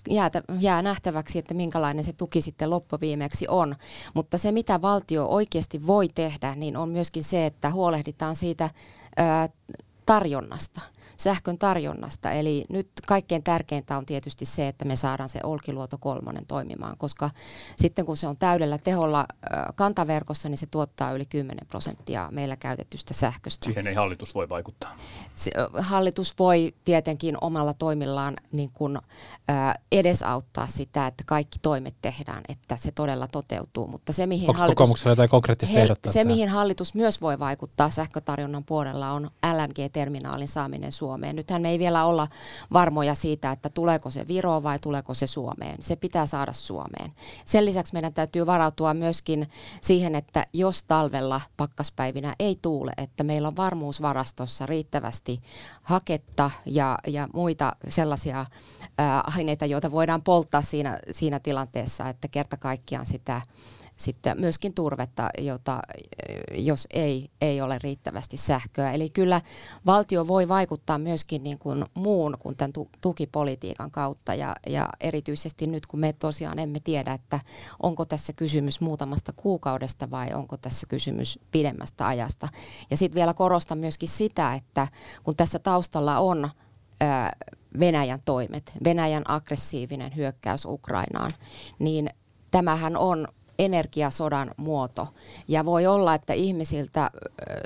jää, 0.10 0.32
jää 0.60 0.82
nähtäväksi, 0.82 1.40
että 1.40 1.54
minkälainen 1.54 2.04
se 2.04 2.14
tuki 2.14 2.42
sitten 2.42 2.70
loppuviimeksi 2.70 3.46
on. 3.48 3.76
Mutta 4.14 4.38
se, 4.38 4.52
mitä 4.52 4.82
valtio 4.82 5.26
oikeasti 5.26 5.88
voi 5.88 6.08
tehdä, 6.16 6.56
niin 6.56 6.78
on 6.78 6.90
myöskin 6.90 7.24
se, 7.24 7.46
että 7.46 7.72
huolehditaan 7.72 8.36
siitä 8.36 8.70
ää, 9.18 9.50
tarjonnasta– 10.06 10.82
sähkön 11.18 11.58
tarjonnasta. 11.58 12.32
Eli 12.32 12.66
nyt 12.70 12.90
kaikkein 13.08 13.44
tärkeintä 13.44 13.98
on 13.98 14.06
tietysti 14.06 14.46
se, 14.46 14.68
että 14.68 14.86
me 14.86 14.96
saadaan 14.96 15.30
se 15.30 15.40
Olkiluoto 15.44 15.98
kolmonen 15.98 16.46
toimimaan, 16.46 16.98
koska 16.98 17.30
sitten 17.78 18.06
kun 18.06 18.18
se 18.18 18.28
on 18.28 18.38
täydellä 18.38 18.78
teholla 18.78 19.26
kantaverkossa, 19.76 20.50
niin 20.50 20.58
se 20.58 20.66
tuottaa 20.66 21.12
yli 21.12 21.26
10 21.26 21.68
prosenttia 21.68 22.30
meillä 22.32 22.56
käytetystä 22.56 23.14
sähköstä. 23.14 23.66
Siihen 23.66 23.88
ei 23.88 23.94
hallitus 23.94 24.36
voi 24.36 24.50
vaikuttaa. 24.50 24.96
Se, 25.36 25.52
hallitus 25.80 26.34
voi 26.40 26.74
tietenkin 26.86 27.38
omalla 27.42 27.74
toimillaan 27.74 28.34
niin 28.52 28.72
kuin, 28.74 28.98
äh, 29.50 29.74
edesauttaa 29.92 30.68
sitä, 30.68 31.08
että 31.08 31.24
kaikki 31.28 31.60
toimet 31.62 31.96
tehdään, 32.02 32.44
että 32.50 32.78
se 32.78 32.92
todella 32.92 33.28
toteutuu. 33.28 33.88
Mutta 33.88 34.14
se, 34.14 34.26
mihin 34.26 34.50
Onko 34.50 34.60
hallitus, 34.60 35.06
jotain 35.06 35.30
konkreettista 35.30 35.80
he, 35.80 35.88
Se, 36.08 36.24
mihin 36.24 36.50
hallitus 36.50 36.94
myös 36.94 37.22
voi 37.22 37.40
vaikuttaa 37.40 37.90
sähkötarjonnan 37.90 38.64
puolella, 38.64 39.12
on 39.12 39.32
LNG-terminaalin 39.54 40.48
saaminen 40.48 40.92
Suomeen 40.92 41.07
Suomeen. 41.08 41.36
Nythän 41.36 41.62
me 41.62 41.70
ei 41.70 41.80
vielä 41.80 42.06
olla 42.06 42.28
varmoja 42.74 43.16
siitä, 43.16 43.52
että 43.52 43.70
tuleeko 43.70 44.10
se 44.10 44.28
Viroon 44.28 44.64
vai 44.64 44.80
tuleeko 44.80 45.14
se 45.14 45.28
Suomeen. 45.28 45.78
Se 45.80 45.96
pitää 45.96 46.26
saada 46.26 46.54
Suomeen. 46.54 47.12
Sen 47.46 47.66
lisäksi 47.66 47.94
meidän 47.94 48.14
täytyy 48.14 48.46
varautua 48.46 48.94
myöskin 48.94 49.48
siihen, 49.82 50.16
että 50.16 50.48
jos 50.54 50.84
talvella 50.84 51.42
pakkaspäivinä 51.58 52.36
ei 52.40 52.60
tuule, 52.62 52.92
että 52.98 53.24
meillä 53.24 53.48
on 53.48 53.56
varmuusvarastossa 53.56 54.66
riittävästi 54.66 55.42
haketta 55.84 56.52
ja, 56.66 56.98
ja 57.08 57.28
muita 57.34 57.76
sellaisia 57.88 58.46
ää, 58.98 59.24
aineita, 59.38 59.66
joita 59.66 59.92
voidaan 59.92 60.22
polttaa 60.22 60.62
siinä, 60.62 61.00
siinä 61.12 61.40
tilanteessa, 61.40 62.10
että 62.10 62.28
kerta 62.28 62.58
kaikkiaan 62.58 63.06
sitä 63.06 63.42
sitten 63.98 64.42
myöskin 64.42 64.74
turvetta, 64.74 65.30
jota, 65.38 65.80
jos 66.52 66.88
ei, 66.94 67.30
ei 67.42 67.62
ole 67.62 67.80
riittävästi 67.84 68.38
sähköä. 68.38 68.92
Eli 68.92 69.10
kyllä 69.10 69.42
valtio 69.86 70.28
voi 70.28 70.48
vaikuttaa 70.48 70.98
myöskin 70.98 71.44
niin 71.44 71.60
kuin 71.60 71.86
muun 71.94 72.38
kuin 72.40 72.58
tämän 72.58 72.74
tukipolitiikan 73.02 73.92
kautta 73.92 74.34
ja, 74.34 74.56
ja 74.68 74.90
erityisesti 75.00 75.68
nyt 75.68 75.86
kun 75.86 76.00
me 76.00 76.14
tosiaan 76.14 76.60
emme 76.60 76.80
tiedä, 76.80 77.14
että 77.14 77.40
onko 77.84 78.06
tässä 78.06 78.34
kysymys 78.34 78.82
muutamasta 78.82 79.34
kuukaudesta 79.36 80.12
vai 80.12 80.34
onko 80.34 80.58
tässä 80.58 80.88
kysymys 80.88 81.40
pidemmästä 81.52 82.08
ajasta. 82.08 82.48
Ja 82.92 82.98
sitten 82.98 83.16
vielä 83.16 83.34
korostan 83.34 83.78
myöskin 83.78 84.10
sitä, 84.10 84.54
että 84.54 84.88
kun 85.24 85.36
tässä 85.36 85.60
taustalla 85.60 86.20
on 86.20 86.50
ää, 87.00 87.32
Venäjän 87.80 88.20
toimet, 88.26 88.72
Venäjän 88.84 89.24
aggressiivinen 89.28 90.16
hyökkäys 90.16 90.66
Ukrainaan, 90.66 91.32
niin 91.80 92.10
tämähän 92.52 92.98
on 92.98 93.28
energiasodan 93.60 94.52
muoto. 94.58 95.08
Ja 95.48 95.66
voi 95.66 95.86
olla, 95.86 96.16
että 96.16 96.34
ihmisiltä 96.34 97.12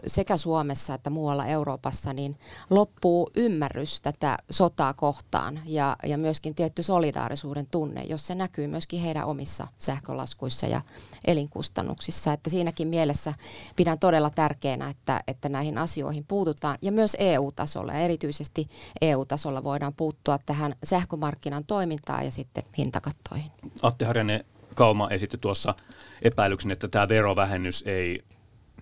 sekä 0.08 0.38
Suomessa 0.38 0.94
että 0.94 1.10
muualla 1.10 1.46
Euroopassa 1.46 2.14
niin 2.14 2.38
loppuu 2.70 3.30
ymmärrys 3.36 4.02
tätä 4.02 4.38
sotaa 4.50 4.94
kohtaan 4.94 5.60
ja, 5.66 5.96
ja 6.04 6.18
myöskin 6.18 6.56
tietty 6.56 6.84
solidaarisuuden 6.84 7.68
tunne, 7.72 8.04
jos 8.04 8.28
se 8.28 8.36
näkyy 8.36 8.68
myöskin 8.68 9.02
heidän 9.02 9.26
omissa 9.26 9.68
sähkölaskuissa 9.78 10.68
ja 10.68 10.82
elinkustannuksissa. 11.28 12.34
Että 12.34 12.50
siinäkin 12.50 12.88
mielessä 12.88 13.34
pidän 13.76 14.00
todella 14.00 14.30
tärkeänä, 14.30 14.90
että, 14.90 15.22
että 15.28 15.50
näihin 15.50 15.78
asioihin 15.78 16.26
puututaan 16.28 16.78
ja 16.82 16.92
myös 16.92 17.18
EU-tasolla 17.20 17.94
ja 17.94 18.00
erityisesti 18.00 18.70
EU-tasolla 19.02 19.64
voidaan 19.64 19.94
puuttua 19.94 20.40
tähän 20.46 20.76
sähkömarkkinan 20.84 21.64
toimintaan 21.66 22.26
ja 22.26 22.32
sitten 22.32 22.64
hintakattoihin. 22.78 23.52
Atte 23.82 24.06
Harjanne, 24.06 24.46
Kauma 24.76 25.10
esitti 25.10 25.38
tuossa 25.38 25.76
epäilyksen, 26.22 26.72
että 26.72 26.88
tämä 26.88 27.08
verovähennys 27.08 27.84
ei 27.88 28.24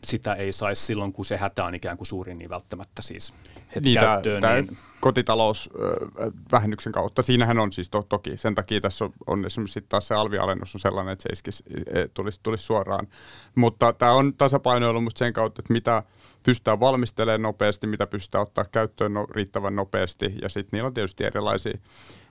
sitä 0.04 0.34
ei 0.34 0.52
saisi 0.52 0.86
silloin, 0.86 1.14
kun 1.14 1.26
se 1.26 1.38
hätä 1.38 1.66
on 1.66 1.76
ikään 1.76 1.98
kuin 1.98 2.08
suurin, 2.08 2.38
niin 2.38 2.50
välttämättä 2.50 3.02
siis 3.02 3.34
heti 3.76 3.90
niin, 3.90 4.00
käyttöön. 4.00 4.42
Tämä, 4.42 4.54
niin... 4.54 4.78
kotitalousvähennyksen 5.00 6.94
kautta, 6.94 7.22
siinähän 7.22 7.60
on 7.60 7.74
siis 7.74 7.90
to, 7.90 8.04
toki, 8.10 8.38
sen 8.38 8.56
takia 8.56 8.82
tässä 8.82 9.06
on, 9.06 9.14
on 9.28 9.46
esimerkiksi 9.46 9.86
taas 9.90 10.08
se 10.08 10.16
alvialennus 10.16 10.76
on 10.76 10.80
sellainen, 10.80 11.14
että 11.14 11.24
se 11.24 11.30
iskisi, 11.30 11.64
e, 11.94 12.08
tulisi, 12.14 12.40
tulisi 12.44 12.64
suoraan. 12.64 13.08
Mutta 13.56 13.94
tämä 13.94 14.12
on 14.12 14.34
tasapainoilu 14.34 15.02
musta 15.02 15.20
sen 15.20 15.34
kautta, 15.34 15.62
että 15.62 15.74
mitä 15.74 16.04
pystytään 16.44 16.80
valmistelemaan 16.80 17.42
nopeasti, 17.42 17.88
mitä 17.88 18.08
pystytään 18.08 18.42
ottaa 18.42 18.66
käyttöön 18.66 19.14
no, 19.14 19.28
riittävän 19.32 19.76
nopeasti, 19.76 20.36
ja 20.42 20.50
sitten 20.50 20.78
niillä 20.78 20.88
on 20.88 20.94
tietysti 20.94 21.24
erilaisia, 21.24 21.78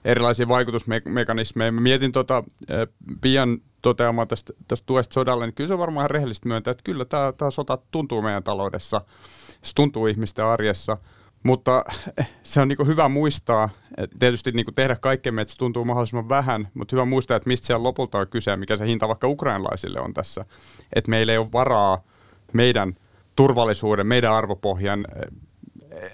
erilaisia 0.05 0.47
vaikutusmekanismeja. 0.47 1.71
Mä 1.71 1.81
mietin 1.81 2.11
tota, 2.11 2.43
pian 3.21 3.61
toteamaan 3.81 4.27
tästä, 4.27 4.53
tästä 4.67 4.85
tuesta 4.85 5.13
sodalle, 5.13 5.45
niin 5.45 5.53
kyllä 5.53 5.67
se 5.67 5.77
varmaan 5.77 6.09
rehellisesti 6.09 6.47
myöntää, 6.47 6.71
että 6.71 6.83
kyllä 6.83 7.05
tämä, 7.05 7.33
tämä 7.37 7.51
sota 7.51 7.77
tuntuu 7.91 8.21
meidän 8.21 8.43
taloudessa, 8.43 9.01
se 9.61 9.75
tuntuu 9.75 10.07
ihmisten 10.07 10.45
arjessa, 10.45 10.97
mutta 11.43 11.83
se 12.43 12.61
on 12.61 12.67
niin 12.67 12.87
hyvä 12.87 13.09
muistaa, 13.09 13.69
että 13.97 14.15
tietysti 14.19 14.51
niin 14.51 14.65
tehdä 14.75 14.95
kaikkemme, 14.95 15.41
että 15.41 15.51
se 15.51 15.57
tuntuu 15.57 15.85
mahdollisimman 15.85 16.29
vähän, 16.29 16.67
mutta 16.73 16.95
hyvä 16.95 17.05
muistaa, 17.05 17.37
että 17.37 17.49
mistä 17.49 17.67
siellä 17.67 17.83
lopulta 17.83 18.17
on 18.17 18.27
kyse, 18.27 18.55
mikä 18.55 18.77
se 18.77 18.85
hinta 18.85 19.07
vaikka 19.07 19.27
ukrainalaisille 19.27 19.99
on 19.99 20.13
tässä. 20.13 20.45
Että 20.93 21.09
meillä 21.09 21.31
ei 21.31 21.37
ole 21.37 21.51
varaa 21.51 22.01
meidän 22.53 22.95
turvallisuuden, 23.35 24.07
meidän 24.07 24.33
arvopohjan, 24.33 25.05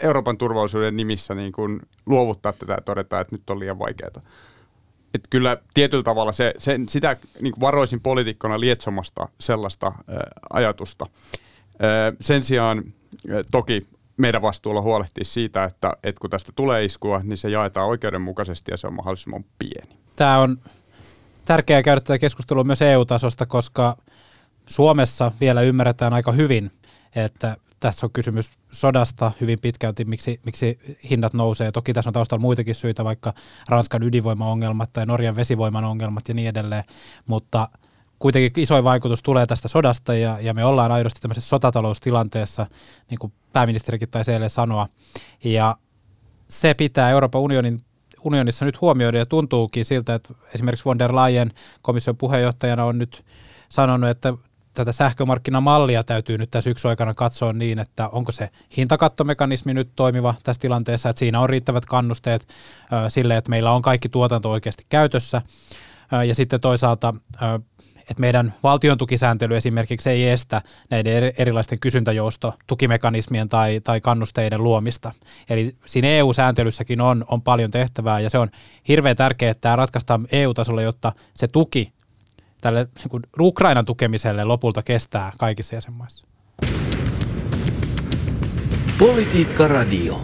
Euroopan 0.01 0.37
turvallisuuden 0.37 0.97
nimissä 0.97 1.35
niin 1.35 1.51
kuin 1.51 1.79
luovuttaa 2.05 2.53
tätä 2.53 2.73
ja 2.73 2.81
todeta, 2.81 3.19
että 3.19 3.35
nyt 3.35 3.49
on 3.49 3.59
liian 3.59 3.79
vaikeaa. 3.79 4.21
Että 5.15 5.27
kyllä 5.29 5.57
tietyllä 5.73 6.03
tavalla 6.03 6.31
se, 6.31 6.53
se, 6.57 6.79
sitä 6.89 7.17
niin 7.41 7.53
varoisin 7.59 8.01
poliitikkona 8.01 8.59
lietsomasta 8.59 9.27
sellaista 9.39 9.85
ää, 10.07 10.27
ajatusta. 10.53 11.05
Ää, 11.79 12.13
sen 12.21 12.43
sijaan 12.43 12.83
ää, 13.29 13.41
toki 13.51 13.87
meidän 14.17 14.41
vastuulla 14.41 14.81
huolehtia 14.81 15.25
siitä, 15.25 15.63
että, 15.63 15.97
että 16.03 16.19
kun 16.19 16.29
tästä 16.29 16.51
tulee 16.55 16.85
iskua, 16.85 17.21
niin 17.23 17.37
se 17.37 17.49
jaetaan 17.49 17.87
oikeudenmukaisesti 17.87 18.71
ja 18.71 18.77
se 18.77 18.87
on 18.87 18.93
mahdollisimman 18.93 19.45
pieni. 19.59 19.97
Tämä 20.15 20.39
on 20.39 20.57
tärkeää 21.45 21.83
käydä 21.83 22.01
tätä 22.01 22.19
keskustelua 22.19 22.63
myös 22.63 22.81
EU-tasosta, 22.81 23.45
koska 23.45 23.97
Suomessa 24.69 25.31
vielä 25.41 25.61
ymmärretään 25.61 26.13
aika 26.13 26.31
hyvin, 26.31 26.71
että 27.15 27.57
tässä 27.79 28.05
on 28.05 28.11
kysymys 28.13 28.51
sodasta 28.71 29.31
hyvin 29.41 29.59
pitkälti, 29.61 30.05
miksi, 30.05 30.39
miksi 30.45 30.79
hinnat 31.09 31.33
nousee. 31.33 31.71
Toki 31.71 31.93
tässä 31.93 32.09
on 32.09 32.13
taustalla 32.13 32.41
muitakin 32.41 32.75
syitä, 32.75 33.03
vaikka 33.03 33.33
Ranskan 33.69 34.03
ydinvoimaongelmat 34.03 34.89
tai 34.93 35.05
Norjan 35.05 35.35
vesivoiman 35.35 35.83
ongelmat 35.83 36.27
ja 36.27 36.33
niin 36.33 36.49
edelleen, 36.49 36.83
mutta 37.27 37.69
kuitenkin 38.19 38.63
isoin 38.63 38.83
vaikutus 38.83 39.23
tulee 39.23 39.45
tästä 39.45 39.67
sodasta 39.67 40.15
ja, 40.15 40.39
ja 40.41 40.53
me 40.53 40.65
ollaan 40.65 40.91
aidosti 40.91 41.19
tämmöisessä 41.19 41.49
sotataloustilanteessa, 41.49 42.67
niin 43.09 43.19
kuin 43.19 43.33
pääministerikin 43.53 44.09
taisi 44.09 44.31
eilen 44.31 44.49
sanoa, 44.49 44.87
ja 45.43 45.77
se 46.47 46.73
pitää 46.73 47.09
Euroopan 47.09 47.41
unionin 47.41 47.79
unionissa 48.25 48.65
nyt 48.65 48.81
huomioida 48.81 49.17
ja 49.17 49.25
tuntuukin 49.25 49.85
siltä, 49.85 50.15
että 50.15 50.33
esimerkiksi 50.55 50.85
von 50.85 50.99
der 50.99 51.15
Leyen 51.15 51.51
komission 51.81 52.17
puheenjohtajana 52.17 52.85
on 52.85 52.97
nyt 52.97 53.25
sanonut, 53.69 54.09
että 54.09 54.33
tätä 54.75 54.91
sähkömarkkinamallia 54.91 56.03
täytyy 56.03 56.37
nyt 56.37 56.49
tässä 56.49 56.69
yksi 56.69 56.87
aikana 56.87 57.13
katsoa 57.13 57.53
niin, 57.53 57.79
että 57.79 58.09
onko 58.09 58.31
se 58.31 58.49
hintakattomekanismi 58.77 59.73
nyt 59.73 59.89
toimiva 59.95 60.35
tässä 60.43 60.61
tilanteessa, 60.61 61.09
että 61.09 61.19
siinä 61.19 61.39
on 61.39 61.49
riittävät 61.49 61.85
kannusteet 61.85 62.47
sille, 63.07 63.37
että 63.37 63.49
meillä 63.49 63.71
on 63.71 63.81
kaikki 63.81 64.09
tuotanto 64.09 64.51
oikeasti 64.51 64.83
käytössä. 64.89 65.41
ja 66.27 66.35
sitten 66.35 66.61
toisaalta 66.61 67.13
että 68.09 68.21
meidän 68.21 68.53
valtion 68.63 68.97
tukisääntely 68.97 69.57
esimerkiksi 69.57 70.09
ei 70.09 70.29
estä 70.29 70.61
näiden 70.89 71.33
erilaisten 71.37 71.79
kysyntäjousto 71.79 72.53
tukimekanismien 72.67 73.49
tai, 73.49 73.81
tai 73.83 74.01
kannusteiden 74.01 74.63
luomista. 74.63 75.11
Eli 75.49 75.75
siinä 75.85 76.07
EU-sääntelyssäkin 76.07 77.01
on, 77.01 77.25
on 77.27 77.41
paljon 77.41 77.71
tehtävää 77.71 78.19
ja 78.19 78.29
se 78.29 78.37
on 78.37 78.49
hirveän 78.87 79.15
tärkeää, 79.15 79.51
että 79.51 79.61
tämä 79.61 79.75
ratkaistaan 79.75 80.27
EU-tasolla, 80.31 80.81
jotta 80.81 81.11
se 81.33 81.47
tuki 81.47 81.93
tälle 82.65 82.87
niin 83.11 83.21
Ukrainan 83.39 83.85
tukemiselle 83.85 84.43
lopulta 84.43 84.83
kestää 84.83 85.31
kaikissa 85.37 85.75
jäsenmaissa. 85.75 86.27
Politiikka 88.99 89.67
Radio. 89.67 90.21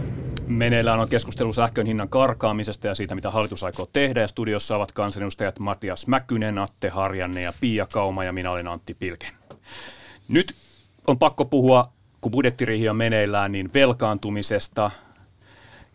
Meneillään 0.47 0.99
on 0.99 1.09
keskustelu 1.09 1.53
sähkön 1.53 1.87
hinnan 1.87 2.09
karkaamisesta 2.09 2.87
ja 2.87 2.95
siitä, 2.95 3.15
mitä 3.15 3.31
hallitus 3.31 3.63
aikoo 3.63 3.89
tehdä. 3.93 4.21
Ja 4.21 4.27
studiossa 4.27 4.75
ovat 4.75 4.91
kansanedustajat 4.91 5.59
Matias 5.59 6.07
Mäkynen, 6.07 6.57
Atte 6.57 6.89
Harjanne 6.89 7.41
ja 7.41 7.53
Pia 7.59 7.87
Kauma 7.93 8.23
ja 8.23 8.33
minä 8.33 8.51
olen 8.51 8.67
Antti 8.67 8.93
Pilke. 8.93 9.27
Nyt 10.27 10.55
on 11.07 11.19
pakko 11.19 11.45
puhua, 11.45 11.91
kun 12.21 12.31
budjettirihi 12.31 12.89
on 12.89 12.95
meneillään, 12.97 13.51
niin 13.51 13.69
velkaantumisesta. 13.73 14.91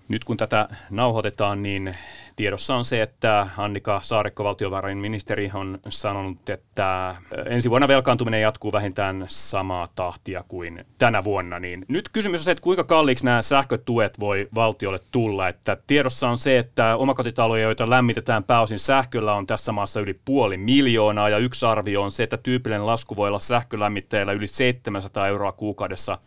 Nyt 0.08 0.24
kun 0.24 0.36
tätä 0.36 0.68
nauhoitetaan, 0.90 1.62
niin 1.62 1.96
Tiedossa 2.36 2.74
on 2.74 2.84
se, 2.84 3.02
että 3.02 3.48
Annika 3.56 4.00
Saarikko, 4.02 4.44
valtiovarainministeri, 4.44 5.50
on 5.54 5.78
sanonut, 5.88 6.50
että 6.50 7.16
ensi 7.46 7.70
vuonna 7.70 7.88
velkaantuminen 7.88 8.42
jatkuu 8.42 8.72
vähintään 8.72 9.24
samaa 9.28 9.88
tahtia 9.94 10.44
kuin 10.48 10.84
tänä 10.98 11.24
vuonna. 11.24 11.58
Niin 11.58 11.84
nyt 11.88 12.08
kysymys 12.08 12.40
on 12.40 12.44
se, 12.44 12.50
että 12.50 12.62
kuinka 12.62 12.84
kalliiksi 12.84 13.24
nämä 13.24 13.42
sähkötuet 13.42 14.20
voi 14.20 14.48
valtiolle 14.54 14.98
tulla. 15.10 15.48
Että 15.48 15.76
tiedossa 15.86 16.28
on 16.28 16.36
se, 16.36 16.58
että 16.58 16.96
omakotitaloja, 16.96 17.62
joita 17.62 17.90
lämmitetään 17.90 18.44
pääosin 18.44 18.78
sähköllä, 18.78 19.34
on 19.34 19.46
tässä 19.46 19.72
maassa 19.72 20.00
yli 20.00 20.20
puoli 20.24 20.56
miljoonaa. 20.56 21.28
Ja 21.28 21.38
yksi 21.38 21.66
arvio 21.66 22.02
on 22.02 22.10
se, 22.10 22.22
että 22.22 22.36
tyypillinen 22.36 22.86
lasku 22.86 23.16
voi 23.16 23.28
olla 23.28 23.38
sähkölämmittäjällä 23.38 24.32
yli 24.32 24.46
700 24.46 25.28
euroa 25.28 25.52
kuukaudessa 25.52 26.18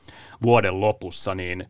vuoden 0.44 0.82
lopussa. 0.82 1.36
Niin 1.36 1.68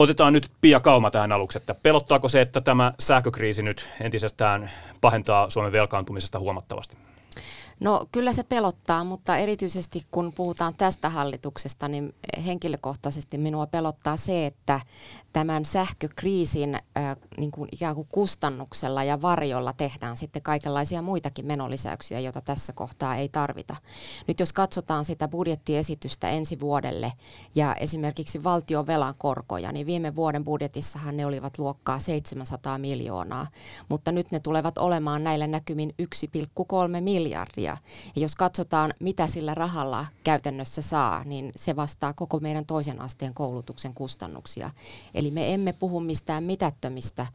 Otetaan 0.00 0.32
nyt 0.32 0.50
Pia 0.60 0.80
Kauma 0.80 1.10
tähän 1.10 1.32
aluksi, 1.32 1.58
että 1.58 1.74
pelottaako 1.74 2.28
se, 2.28 2.40
että 2.40 2.60
tämä 2.60 2.92
sähkökriisi 3.00 3.62
nyt 3.62 3.86
entisestään 4.00 4.70
pahentaa 5.00 5.50
Suomen 5.50 5.72
velkaantumisesta 5.72 6.38
huomattavasti? 6.38 6.96
No 7.80 8.06
kyllä 8.12 8.32
se 8.32 8.42
pelottaa, 8.42 9.04
mutta 9.04 9.36
erityisesti 9.36 10.06
kun 10.10 10.32
puhutaan 10.32 10.74
tästä 10.74 11.08
hallituksesta, 11.08 11.88
niin 11.88 12.14
henkilökohtaisesti 12.46 13.38
minua 13.38 13.66
pelottaa 13.66 14.16
se, 14.16 14.46
että 14.46 14.80
tämän 15.32 15.64
sähkökriisin 15.64 16.74
äh, 16.74 17.16
niin 17.36 17.50
kuin 17.50 17.68
ikään 17.72 17.94
kuin 17.94 18.08
kustannuksella 18.12 19.04
ja 19.04 19.22
varjolla 19.22 19.72
tehdään 19.72 20.16
sitten 20.16 20.42
kaikenlaisia 20.42 21.02
muitakin 21.02 21.46
menolisäyksiä, 21.46 22.20
joita 22.20 22.40
tässä 22.40 22.72
kohtaa 22.72 23.16
ei 23.16 23.28
tarvita. 23.28 23.76
Nyt 24.28 24.40
jos 24.40 24.52
katsotaan 24.52 25.04
sitä 25.04 25.28
budjettiesitystä 25.28 26.28
ensi 26.28 26.60
vuodelle 26.60 27.12
ja 27.54 27.74
esimerkiksi 27.74 28.44
valtion 28.44 28.86
velan 28.86 29.14
korkoja, 29.18 29.72
niin 29.72 29.86
viime 29.86 30.14
vuoden 30.14 30.44
budjetissahan 30.44 31.16
ne 31.16 31.26
olivat 31.26 31.58
luokkaa 31.58 31.98
700 31.98 32.78
miljoonaa, 32.78 33.46
mutta 33.88 34.12
nyt 34.12 34.30
ne 34.30 34.40
tulevat 34.40 34.78
olemaan 34.78 35.24
näillä 35.24 35.46
näkymin 35.46 35.90
1,3 36.02 37.00
miljardia. 37.00 37.69
Ja 38.16 38.22
jos 38.22 38.34
katsotaan, 38.34 38.94
mitä 39.00 39.26
sillä 39.26 39.54
rahalla 39.54 40.06
käytännössä 40.24 40.82
saa, 40.82 41.24
niin 41.24 41.50
se 41.56 41.76
vastaa 41.76 42.12
koko 42.12 42.40
meidän 42.40 42.66
toisen 42.66 43.00
asteen 43.00 43.34
koulutuksen 43.34 43.94
kustannuksia. 43.94 44.70
Eli 45.14 45.30
me 45.30 45.54
emme 45.54 45.72
puhu 45.72 46.00
mistään 46.00 46.44
mitättömistä 46.44 47.26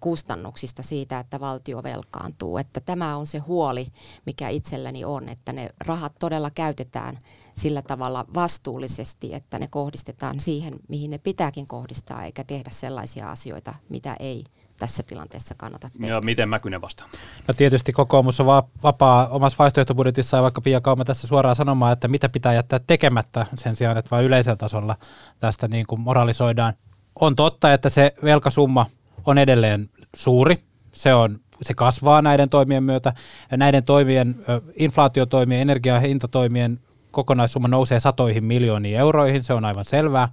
kustannuksista 0.00 0.82
siitä, 0.82 1.18
että 1.18 1.40
valtio 1.40 1.82
velkaantuu. 1.82 2.58
Että 2.58 2.80
tämä 2.80 3.16
on 3.16 3.26
se 3.26 3.38
huoli, 3.38 3.86
mikä 4.26 4.48
itselläni 4.48 5.04
on, 5.04 5.28
että 5.28 5.52
ne 5.52 5.70
rahat 5.86 6.12
todella 6.18 6.50
käytetään 6.50 7.18
sillä 7.54 7.82
tavalla 7.82 8.26
vastuullisesti, 8.34 9.34
että 9.34 9.58
ne 9.58 9.68
kohdistetaan 9.68 10.40
siihen, 10.40 10.74
mihin 10.88 11.10
ne 11.10 11.18
pitääkin 11.18 11.66
kohdistaa, 11.66 12.24
eikä 12.24 12.44
tehdä 12.44 12.70
sellaisia 12.70 13.30
asioita, 13.30 13.74
mitä 13.88 14.16
ei 14.20 14.44
tässä 14.82 15.02
tilanteessa 15.02 15.54
kannata 15.54 15.88
tehdä. 15.88 16.14
Ja 16.14 16.20
miten 16.20 16.48
Mäkynen 16.48 16.80
vastaa? 16.80 17.06
No 17.48 17.54
tietysti 17.56 17.92
kokoomus 17.92 18.40
on 18.40 18.46
vapaa 18.82 19.28
omassa 19.28 19.58
vaihtoehtobudjetissaan 19.58 20.42
vaikka 20.42 20.60
Pia 20.60 20.80
Kauma 20.80 21.04
tässä 21.04 21.26
suoraan 21.26 21.56
sanomaan, 21.56 21.92
että 21.92 22.08
mitä 22.08 22.28
pitää 22.28 22.54
jättää 22.54 22.80
tekemättä 22.86 23.46
sen 23.56 23.76
sijaan, 23.76 23.98
että 23.98 24.10
vain 24.10 24.24
yleisellä 24.24 24.56
tasolla 24.56 24.96
tästä 25.38 25.68
niin 25.68 25.86
kuin 25.86 26.00
moralisoidaan. 26.00 26.74
On 27.20 27.36
totta, 27.36 27.72
että 27.72 27.88
se 27.88 28.14
velkasumma 28.24 28.86
on 29.26 29.38
edelleen 29.38 29.88
suuri. 30.16 30.58
Se, 30.92 31.14
on, 31.14 31.38
se 31.62 31.74
kasvaa 31.74 32.22
näiden 32.22 32.48
toimien 32.48 32.84
myötä. 32.84 33.12
Näiden 33.50 33.84
toimien, 33.84 34.34
inflaatiotoimien, 34.76 35.60
energiahintatoimien 35.60 36.80
kokonaissumma 37.10 37.68
nousee 37.68 38.00
satoihin 38.00 38.44
miljooniin 38.44 38.98
euroihin, 38.98 39.42
se 39.42 39.52
on 39.52 39.64
aivan 39.64 39.84
selvää 39.84 40.28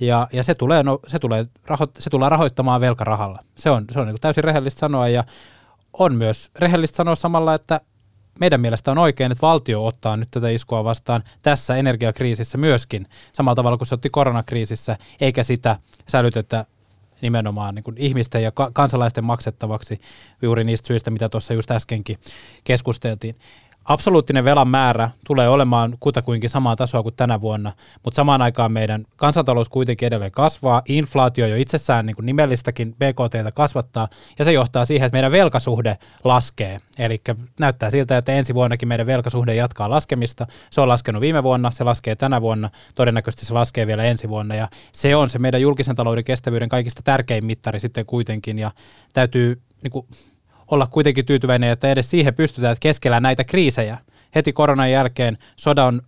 ja, 0.00 0.28
ja 0.32 0.42
se, 0.42 0.54
tulee, 0.54 0.82
no, 0.82 1.00
se, 1.06 1.18
tulee 1.18 1.46
raho, 1.66 1.86
se 1.98 2.10
tulee 2.10 2.28
rahoittamaan 2.28 2.80
velkarahalla. 2.80 3.38
Se 3.54 3.70
on, 3.70 3.84
se 3.90 4.00
on 4.00 4.06
niin 4.06 4.20
täysin 4.20 4.44
rehellistä 4.44 4.78
sanoa 4.78 5.08
ja 5.08 5.24
on 5.92 6.14
myös 6.14 6.50
rehellistä 6.58 6.96
sanoa 6.96 7.14
samalla, 7.14 7.54
että 7.54 7.80
meidän 8.40 8.60
mielestä 8.60 8.90
on 8.90 8.98
oikein, 8.98 9.32
että 9.32 9.42
valtio 9.42 9.86
ottaa 9.86 10.16
nyt 10.16 10.30
tätä 10.30 10.48
iskua 10.48 10.84
vastaan 10.84 11.22
tässä 11.42 11.76
energiakriisissä 11.76 12.58
myöskin, 12.58 13.06
samalla 13.32 13.56
tavalla 13.56 13.78
kuin 13.78 13.88
se 13.88 13.94
otti 13.94 14.10
koronakriisissä, 14.10 14.96
eikä 15.20 15.42
sitä 15.42 15.76
sälytetä 16.08 16.64
nimenomaan 17.20 17.74
niin 17.74 17.84
ihmisten 17.96 18.42
ja 18.42 18.52
kansalaisten 18.72 19.24
maksettavaksi 19.24 20.00
juuri 20.42 20.64
niistä 20.64 20.86
syistä, 20.86 21.10
mitä 21.10 21.28
tuossa 21.28 21.54
just 21.54 21.70
äskenkin 21.70 22.18
keskusteltiin 22.64 23.34
absoluuttinen 23.88 24.44
velan 24.44 24.68
määrä 24.68 25.10
tulee 25.26 25.48
olemaan 25.48 25.94
kutakuinkin 26.00 26.50
samaa 26.50 26.76
tasoa 26.76 27.02
kuin 27.02 27.14
tänä 27.14 27.40
vuonna, 27.40 27.72
mutta 28.04 28.16
samaan 28.16 28.42
aikaan 28.42 28.72
meidän 28.72 29.04
kansantalous 29.16 29.68
kuitenkin 29.68 30.06
edelleen 30.06 30.32
kasvaa, 30.32 30.82
inflaatio 30.88 31.46
jo 31.46 31.56
itsessään 31.56 32.06
niin 32.06 32.16
kuin 32.16 32.26
nimellistäkin 32.26 32.94
BKT 32.94 33.54
kasvattaa, 33.54 34.08
ja 34.38 34.44
se 34.44 34.52
johtaa 34.52 34.84
siihen, 34.84 35.06
että 35.06 35.16
meidän 35.16 35.32
velkasuhde 35.32 35.98
laskee. 36.24 36.80
Eli 36.98 37.20
näyttää 37.60 37.90
siltä, 37.90 38.18
että 38.18 38.32
ensi 38.32 38.54
vuonnakin 38.54 38.88
meidän 38.88 39.06
velkasuhde 39.06 39.54
jatkaa 39.54 39.90
laskemista. 39.90 40.46
Se 40.70 40.80
on 40.80 40.88
laskenut 40.88 41.20
viime 41.20 41.42
vuonna, 41.42 41.70
se 41.70 41.84
laskee 41.84 42.16
tänä 42.16 42.40
vuonna, 42.40 42.70
todennäköisesti 42.94 43.46
se 43.46 43.54
laskee 43.54 43.86
vielä 43.86 44.04
ensi 44.04 44.28
vuonna, 44.28 44.54
ja 44.54 44.68
se 44.92 45.16
on 45.16 45.30
se 45.30 45.38
meidän 45.38 45.60
julkisen 45.60 45.96
talouden 45.96 46.24
kestävyyden 46.24 46.68
kaikista 46.68 47.02
tärkein 47.04 47.44
mittari 47.44 47.80
sitten 47.80 48.06
kuitenkin, 48.06 48.58
ja 48.58 48.70
täytyy 49.12 49.62
niin 49.82 49.90
kuin, 49.90 50.06
olla 50.70 50.86
kuitenkin 50.86 51.26
tyytyväinen, 51.26 51.70
että 51.70 51.90
edes 51.90 52.10
siihen 52.10 52.34
pystytään, 52.34 52.72
että 52.72 52.82
keskellä 52.82 53.20
näitä 53.20 53.44
kriisejä, 53.44 53.98
heti 54.34 54.52
koronan 54.52 54.90
jälkeen, 54.90 55.38
sodan 55.56 56.00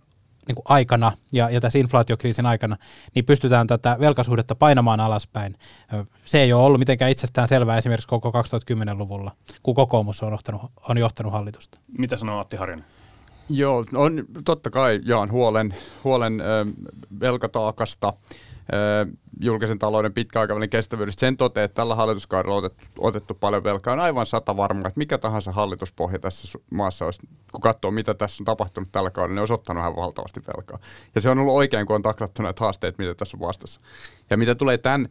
niin 0.47 0.55
kuin 0.55 0.65
aikana 0.65 1.11
ja, 1.31 1.49
ja 1.49 1.61
tässä 1.61 1.79
inflaatiokriisin 1.79 2.45
aikana, 2.45 2.77
niin 3.15 3.25
pystytään 3.25 3.67
tätä 3.67 3.97
velkasuhdetta 3.99 4.55
painamaan 4.55 4.99
alaspäin. 4.99 5.55
Se 6.25 6.41
ei 6.41 6.53
ole 6.53 6.63
ollut 6.63 6.79
mitenkään 6.79 7.11
itsestään 7.11 7.47
selvää 7.47 7.77
esimerkiksi 7.77 8.07
koko 8.07 8.29
2010-luvulla, 8.29 9.31
kun 9.63 9.75
kokoomus 9.75 10.23
on 10.23 10.31
johtanut, 10.31 10.61
on 10.89 10.97
johtanut 10.97 11.33
hallitusta. 11.33 11.79
Mitä 11.97 12.17
sanoo 12.17 12.39
Atti 12.39 12.57
Harjanne? 12.57 12.85
Joo, 13.49 13.85
on, 13.93 14.25
totta 14.45 14.69
kai 14.69 14.99
jaan 15.05 15.31
huolen, 15.31 15.75
huolen 16.03 16.41
ö, 16.41 16.65
velkataakasta, 17.19 18.13
julkisen 19.39 19.79
talouden 19.79 20.13
pitkäaikavälin 20.13 20.69
kestävyydestä. 20.69 21.19
Sen 21.19 21.37
toteaa, 21.37 21.65
että 21.65 21.75
tällä 21.75 21.95
hallituskaudella 21.95 22.55
on 22.55 22.63
otettu, 22.63 22.85
otettu 22.99 23.37
paljon 23.39 23.63
velkaa. 23.63 23.93
On 23.93 23.99
aivan 23.99 24.25
sata 24.25 24.57
varmaa, 24.57 24.87
että 24.87 24.97
mikä 24.97 25.17
tahansa 25.17 25.51
hallituspohja 25.51 26.19
tässä 26.19 26.59
maassa 26.69 27.05
olisi, 27.05 27.21
kun 27.51 27.61
katsoo 27.61 27.91
mitä 27.91 28.13
tässä 28.13 28.41
on 28.41 28.45
tapahtunut 28.45 28.89
tällä 28.91 29.09
kaudella, 29.09 29.33
niin 29.33 29.39
olisi 29.39 29.53
ottanut 29.53 29.81
ihan 29.81 29.95
valtavasti 29.95 30.41
velkaa. 30.55 30.79
Ja 31.15 31.21
se 31.21 31.29
on 31.29 31.39
ollut 31.39 31.55
oikein, 31.55 31.85
kun 31.85 31.95
on 31.95 32.01
taklattu 32.01 32.43
näitä 32.43 32.63
haasteita, 32.63 33.03
mitä 33.03 33.15
tässä 33.15 33.37
on 33.37 33.47
vastassa. 33.47 33.81
Ja 34.29 34.37
mitä 34.37 34.55
tulee 34.55 34.77
tämän 34.77 35.09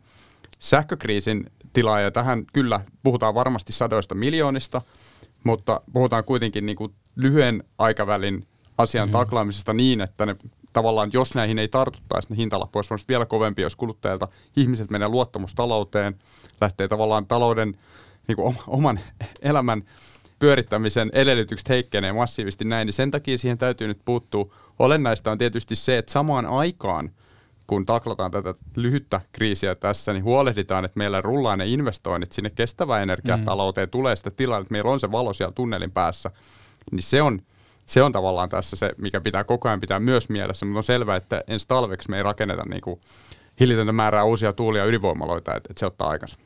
sähkökriisin 0.59 1.47
tilaa, 1.73 2.01
ja 2.01 2.11
tähän 2.11 2.45
kyllä 2.53 2.81
puhutaan 3.03 3.35
varmasti 3.35 3.73
sadoista 3.73 4.15
miljoonista, 4.15 4.83
mutta 5.45 5.81
puhutaan 5.93 6.25
kuitenkin 6.25 6.67
niin 6.67 6.77
kuin 6.77 6.95
lyhyen 7.17 7.65
aikavälin 7.79 8.47
asian 8.79 9.09
mm. 9.09 9.13
taklaamisesta 9.13 9.73
niin, 9.73 10.01
että 10.01 10.27
ne 10.27 10.37
tavallaan, 10.73 11.11
jos 11.13 11.35
näihin 11.35 11.59
ei 11.59 11.69
tartuttaisi, 11.69 12.29
niin 12.29 12.37
hintalappu 12.37 12.79
olisi 12.79 13.05
vielä 13.09 13.27
kovempi, 13.27 13.63
jos 13.63 13.77
kuluttajilta 13.77 14.29
ihmiset 14.57 14.91
menee 14.91 15.09
luottamustalouteen, 15.09 16.19
lähtee 16.61 16.89
tavallaan 16.89 17.27
talouden 17.27 17.79
niin 18.29 18.37
kuin 18.37 18.57
oman 18.67 19.01
elämän 19.43 19.83
pyörittämisen 20.39 21.11
edellytykset 21.13 21.69
heikkenee 21.69 22.13
massiivisesti 22.13 22.65
näin, 22.65 22.87
niin 22.87 22.95
sen 22.95 23.11
takia 23.11 23.39
siihen 23.39 23.59
täytyy 23.59 23.89
nyt 23.89 24.01
puuttua. 24.05 24.55
Olennaista 24.79 25.31
on 25.31 25.39
tietysti 25.39 25.77
se, 25.77 25.99
että 25.99 26.13
samaan 26.13 26.47
aikaan, 26.47 27.11
kun 27.67 27.87
taklataan 27.87 28.31
tätä 28.31 28.55
lyhyttä 28.77 29.21
kriisiä 29.33 29.75
tässä, 29.75 30.13
niin 30.13 30.25
huolehditaan, 30.25 30.85
että 30.85 30.99
meillä 30.99 31.21
rullaa 31.21 31.57
ne 31.57 31.67
investoinnit 31.67 32.33
sinne 32.33 32.51
kestävään 32.51 33.03
energiatalouteen, 33.03 33.89
mm. 33.89 33.91
tulee 33.91 34.17
sitä 34.17 34.31
tilaa, 34.31 34.59
että 34.59 34.73
meillä 34.73 34.91
on 34.91 35.01
se 35.01 35.13
valo 35.13 35.33
siellä 35.33 35.53
tunnelin 35.53 35.91
päässä, 35.91 36.31
niin 36.93 37.03
se 37.03 37.23
on, 37.23 37.43
se 37.91 38.03
on 38.03 38.13
tavallaan 38.13 38.49
tässä 38.49 38.77
se, 38.77 38.91
mikä 38.99 39.21
pitää 39.21 39.45
koko 39.45 39.69
ajan 39.69 39.81
pitää 39.81 40.01
myös 40.01 40.29
mielessä, 40.29 40.67
mutta 40.67 40.79
on 40.79 40.85
selvää, 40.85 41.17
että 41.17 41.45
ensi 41.47 41.69
talveksi 41.69 42.11
me 42.11 42.17
ei 42.17 42.23
rakenneta 42.23 42.63
niin 42.69 42.81
kuin 42.81 43.01
hillitöntä 43.61 43.93
määrää 43.93 44.25
uusia 44.25 44.53
tuulia 44.53 44.85
ydinvoimaloita, 44.85 45.55
että, 45.57 45.69
että 45.71 45.81
se 45.81 45.87
ottaa 45.87 46.09
aikansa. 46.09 46.37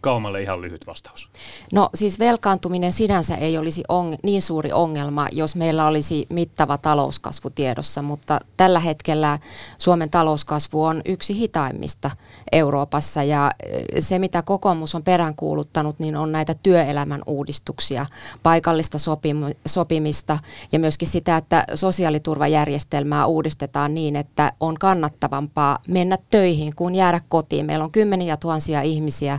Kaumalle 0.00 0.42
ihan 0.42 0.60
lyhyt 0.60 0.86
vastaus. 0.86 1.28
No 1.72 1.90
siis 1.94 2.18
velkaantuminen 2.18 2.92
sinänsä 2.92 3.36
ei 3.36 3.58
olisi 3.58 3.84
on, 3.88 4.16
niin 4.22 4.42
suuri 4.42 4.72
ongelma, 4.72 5.28
jos 5.32 5.56
meillä 5.56 5.86
olisi 5.86 6.26
mittava 6.28 6.78
talouskasvu 6.78 7.50
tiedossa, 7.50 8.02
mutta 8.02 8.40
tällä 8.56 8.80
hetkellä 8.80 9.38
Suomen 9.78 10.10
talouskasvu 10.10 10.84
on 10.84 11.02
yksi 11.04 11.38
hitaimmista 11.38 12.10
Euroopassa 12.52 13.22
ja 13.22 13.50
se 13.98 14.18
mitä 14.18 14.42
kokoomus 14.42 14.94
on 14.94 15.02
peräänkuuluttanut, 15.02 15.98
niin 15.98 16.16
on 16.16 16.32
näitä 16.32 16.54
työelämän 16.62 17.22
uudistuksia, 17.26 18.06
paikallista 18.42 18.98
sopim- 18.98 19.56
sopimista 19.66 20.38
ja 20.72 20.78
myöskin 20.78 21.08
sitä, 21.08 21.36
että 21.36 21.64
sosiaaliturvajärjestelmää 21.74 23.26
uudistetaan 23.26 23.94
niin, 23.94 24.16
että 24.16 24.52
on 24.60 24.74
kannattavampaa 24.74 25.78
mennä 25.88 26.18
töihin 26.30 26.76
kuin 26.76 26.94
jäädä 26.94 27.20
kotiin. 27.28 27.66
Meillä 27.66 27.84
on 27.84 27.92
kymmeniä 27.92 28.36
tuhansia 28.36 28.82
ihmisiä, 28.82 29.38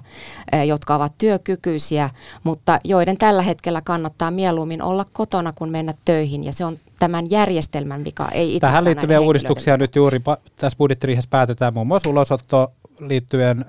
jotka 0.68 0.96
ovat 0.96 1.14
työkykyisiä, 1.18 2.10
mutta 2.44 2.80
joiden 2.84 3.18
tällä 3.18 3.42
hetkellä 3.42 3.82
kannattaa 3.82 4.32
mieluummin 4.32 4.82
olla 4.82 5.06
kotona 5.14 5.54
kuin 5.54 5.72
mennä 5.72 5.94
töihin. 6.06 6.44
Ja 6.44 6.54
se 6.54 6.66
on 6.66 6.78
tämän 7.00 7.30
järjestelmän 7.30 8.06
vika, 8.06 8.30
ei 8.32 8.56
itse 8.56 8.68
Tähän 8.68 8.84
liittyviä 8.84 9.20
uudistuksia 9.20 9.78
nyt 9.78 9.96
juuri 9.96 10.22
tässä 10.56 10.78
budjettiriihessä 10.78 11.30
päätetään 11.30 11.74
muun 11.74 11.88
muassa 11.88 12.10
ulosotto 12.10 12.74
liittyen, 13.00 13.66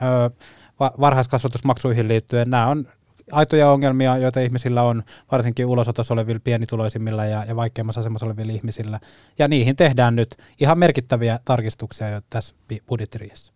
varhaiskasvatusmaksuihin 0.80 2.08
liittyen. 2.08 2.50
Nämä 2.50 2.66
on 2.66 2.86
aitoja 3.32 3.70
ongelmia, 3.70 4.16
joita 4.16 4.40
ihmisillä 4.40 4.82
on, 4.82 5.02
varsinkin 5.32 5.66
ulosotossa 5.66 6.14
olevilla 6.14 6.40
pienituloisimmilla 6.44 7.24
ja, 7.24 7.44
ja 7.44 7.56
vaikeimmassa 7.56 8.00
asemassa 8.00 8.26
olevilla 8.26 8.52
ihmisillä. 8.52 9.00
Ja 9.38 9.48
niihin 9.48 9.76
tehdään 9.76 10.16
nyt 10.16 10.36
ihan 10.60 10.78
merkittäviä 10.78 11.38
tarkistuksia 11.44 12.10
jo 12.10 12.20
tässä 12.30 12.54
budjettiriihessä. 12.88 13.55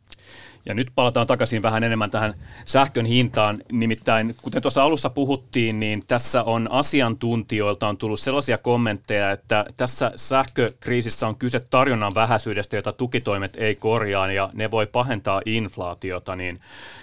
Ja 0.67 0.75
nyt 0.75 0.89
palataan 0.95 1.27
takaisin 1.27 1.63
vähän 1.63 1.85
enemmän 1.85 2.11
tähän 2.11 2.35
sähkön 2.65 3.07
hintaan. 3.07 3.63
Nimittäin, 3.73 4.37
kuten 4.43 4.63
tuossa 4.63 4.83
alussa 4.83 5.11
puhuttiin, 5.11 5.81
niin 5.81 6.05
tässä 6.07 6.43
on 6.43 6.69
asiantuntijoilta 6.71 7.89
on 7.89 7.97
tullut 7.97 8.21
sellaisia 8.21 8.59
kommentteja, 8.59 9.31
että 9.31 9.65
tässä 9.77 10.13
sähkökriisissä 10.17 11.27
on 11.27 11.37
kyse 11.37 11.61
tarjonnan 11.61 12.15
vähäisyydestä, 12.15 12.77
jota 12.77 12.93
tukitoimet 12.93 13.57
ei 13.57 13.75
korjaa, 13.75 14.33
ja 14.33 14.51
ne 14.53 14.71
voi 14.71 14.87
pahentaa 14.87 15.43
inflaatiota. 15.47 16.37
Niin 16.37 16.61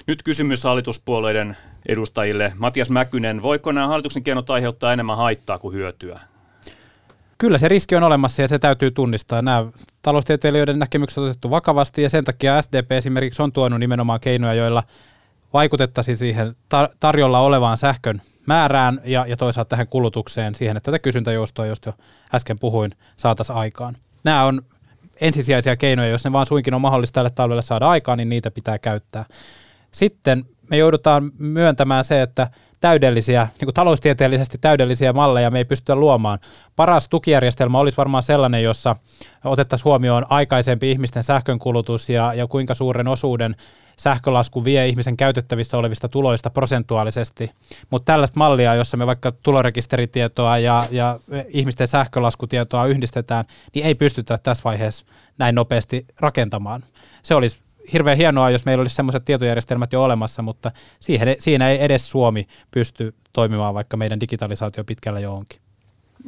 nyt 0.07 0.23
kysymys 0.23 0.63
hallituspuolueiden 0.63 1.57
edustajille. 1.87 2.53
Matias 2.57 2.89
Mäkynen, 2.89 3.41
voiko 3.41 3.71
nämä 3.71 3.87
hallituksen 3.87 4.23
keinot 4.23 4.49
aiheuttaa 4.49 4.93
enemmän 4.93 5.17
haittaa 5.17 5.59
kuin 5.59 5.75
hyötyä? 5.75 6.19
Kyllä 7.37 7.57
se 7.57 7.67
riski 7.67 7.95
on 7.95 8.03
olemassa 8.03 8.41
ja 8.41 8.47
se 8.47 8.59
täytyy 8.59 8.91
tunnistaa. 8.91 9.41
Nämä 9.41 9.65
taloustieteilijöiden 10.01 10.79
näkemykset 10.79 11.17
on 11.17 11.23
otettu 11.23 11.49
vakavasti 11.49 12.01
ja 12.01 12.09
sen 12.09 12.25
takia 12.25 12.61
SDP 12.61 12.91
esimerkiksi 12.91 13.41
on 13.41 13.51
tuonut 13.51 13.79
nimenomaan 13.79 14.19
keinoja, 14.19 14.53
joilla 14.53 14.83
vaikutettaisiin 15.53 16.17
siihen 16.17 16.55
tarjolla 16.99 17.39
olevaan 17.39 17.77
sähkön 17.77 18.21
määrään 18.45 19.01
ja, 19.03 19.25
ja 19.27 19.37
toisaalta 19.37 19.69
tähän 19.69 19.87
kulutukseen 19.87 20.55
siihen, 20.55 20.77
että 20.77 20.91
tätä 20.91 20.99
kysyntäjoustoa, 20.99 21.65
josta 21.65 21.89
jo 21.89 21.93
äsken 22.35 22.59
puhuin, 22.59 22.91
saataisiin 23.17 23.57
aikaan. 23.57 23.97
Nämä 24.23 24.43
on 24.43 24.61
ensisijaisia 25.21 25.77
keinoja, 25.77 26.09
jos 26.09 26.23
ne 26.23 26.31
vaan 26.31 26.45
suinkin 26.45 26.73
on 26.73 26.81
mahdollista 26.81 27.13
tälle 27.13 27.29
talvelle 27.29 27.61
saada 27.61 27.89
aikaan, 27.89 28.17
niin 28.17 28.29
niitä 28.29 28.51
pitää 28.51 28.79
käyttää. 28.79 29.25
Sitten 29.91 30.43
me 30.69 30.77
joudutaan 30.77 31.31
myöntämään 31.39 32.03
se, 32.03 32.21
että 32.21 32.47
täydellisiä, 32.79 33.47
niin 33.59 33.65
kuin 33.65 33.73
taloustieteellisesti 33.73 34.57
täydellisiä 34.57 35.13
malleja 35.13 35.51
me 35.51 35.57
ei 35.57 35.65
pystytä 35.65 35.95
luomaan. 35.95 36.39
Paras 36.75 37.09
tukijärjestelmä 37.09 37.79
olisi 37.79 37.97
varmaan 37.97 38.23
sellainen, 38.23 38.63
jossa 38.63 38.95
otettaisiin 39.43 39.85
huomioon 39.85 40.25
aikaisempi 40.29 40.91
ihmisten 40.91 41.23
sähkönkulutus 41.23 42.09
ja, 42.09 42.33
ja 42.33 42.47
kuinka 42.47 42.73
suuren 42.73 43.07
osuuden 43.07 43.55
sähkölasku 43.99 44.63
vie 44.63 44.87
ihmisen 44.87 45.17
käytettävissä 45.17 45.77
olevista 45.77 46.09
tuloista 46.09 46.49
prosentuaalisesti. 46.49 47.51
Mutta 47.89 48.11
tällaista 48.11 48.37
mallia, 48.37 48.75
jossa 48.75 48.97
me 48.97 49.07
vaikka 49.07 49.31
tulorekisteritietoa 49.31 50.57
ja, 50.57 50.85
ja 50.91 51.19
ihmisten 51.47 51.87
sähkölaskutietoa 51.87 52.85
yhdistetään, 52.85 53.45
niin 53.75 53.85
ei 53.85 53.95
pystytä 53.95 54.37
tässä 54.37 54.63
vaiheessa 54.63 55.05
näin 55.37 55.55
nopeasti 55.55 56.05
rakentamaan. 56.19 56.83
Se 57.23 57.35
olisi 57.35 57.59
hirveän 57.93 58.17
hienoa, 58.17 58.49
jos 58.49 58.65
meillä 58.65 58.81
olisi 58.81 58.95
sellaiset 58.95 59.25
tietojärjestelmät 59.25 59.93
jo 59.93 60.03
olemassa, 60.03 60.41
mutta 60.41 60.71
siihen, 60.99 61.35
siinä 61.39 61.69
ei 61.69 61.83
edes 61.83 62.09
Suomi 62.09 62.47
pysty 62.71 63.15
toimimaan, 63.33 63.73
vaikka 63.73 63.97
meidän 63.97 64.19
digitalisaatio 64.19 64.83
pitkällä 64.83 65.19
jo 65.19 65.33
onkin. 65.33 65.66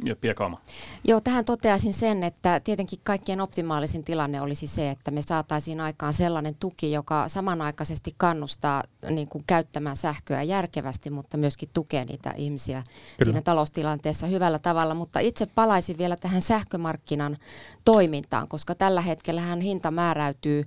Ja 0.04 0.16
Piekaama. 0.16 0.60
Joo, 1.04 1.20
tähän 1.20 1.44
toteaisin 1.44 1.94
sen, 1.94 2.22
että 2.22 2.60
tietenkin 2.60 2.98
kaikkien 3.02 3.40
optimaalisin 3.40 4.04
tilanne 4.04 4.40
olisi 4.40 4.66
se, 4.66 4.90
että 4.90 5.10
me 5.10 5.22
saataisiin 5.22 5.80
aikaan 5.80 6.12
sellainen 6.12 6.54
tuki, 6.60 6.92
joka 6.92 7.28
samanaikaisesti 7.28 8.14
kannustaa 8.16 8.82
niin 9.10 9.28
kuin, 9.28 9.44
käyttämään 9.46 9.96
sähköä 9.96 10.42
järkevästi, 10.42 11.10
mutta 11.10 11.36
myöskin 11.36 11.68
tukee 11.72 12.04
niitä 12.04 12.34
ihmisiä 12.36 12.82
Kyllä. 12.82 13.24
siinä 13.24 13.42
taloustilanteessa 13.42 14.26
hyvällä 14.26 14.58
tavalla. 14.58 14.94
Mutta 14.94 15.20
itse 15.20 15.46
palaisin 15.46 15.98
vielä 15.98 16.16
tähän 16.16 16.42
sähkömarkkinan 16.42 17.36
toimintaan, 17.84 18.48
koska 18.48 18.74
tällä 18.74 19.00
hetkellä 19.00 19.56
hinta 19.62 19.90
määräytyy 19.90 20.64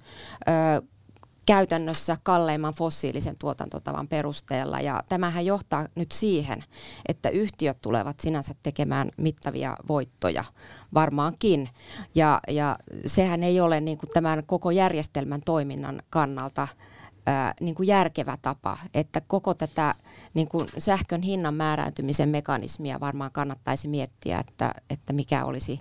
ö, 0.47 0.92
käytännössä 1.45 2.17
kalleimman 2.23 2.73
fossiilisen 2.73 3.35
tuotantotavan 3.39 4.07
perusteella. 4.07 4.79
Ja 4.79 5.03
tämähän 5.09 5.45
johtaa 5.45 5.87
nyt 5.95 6.11
siihen, 6.11 6.63
että 7.07 7.29
yhtiöt 7.29 7.81
tulevat 7.81 8.19
sinänsä 8.19 8.55
tekemään 8.63 9.11
mittavia 9.17 9.77
voittoja 9.87 10.43
varmaankin. 10.93 11.69
Ja, 12.15 12.39
ja 12.47 12.77
sehän 13.05 13.43
ei 13.43 13.61
ole 13.61 13.81
niin 13.81 13.97
kuin 13.97 14.09
tämän 14.13 14.43
koko 14.45 14.71
järjestelmän 14.71 15.41
toiminnan 15.45 16.01
kannalta 16.09 16.67
ää, 17.25 17.53
niin 17.61 17.75
kuin 17.75 17.87
järkevä 17.87 18.37
tapa, 18.41 18.77
että 18.93 19.21
koko 19.21 19.53
tätä 19.53 19.95
niin 20.33 20.47
kuin 20.47 20.67
sähkön 20.77 21.21
hinnan 21.21 21.53
määräytymisen 21.53 22.29
mekanismia 22.29 22.99
varmaan 22.99 23.31
kannattaisi 23.31 23.87
miettiä, 23.87 24.39
että, 24.39 24.73
että 24.89 25.13
mikä 25.13 25.45
olisi 25.45 25.79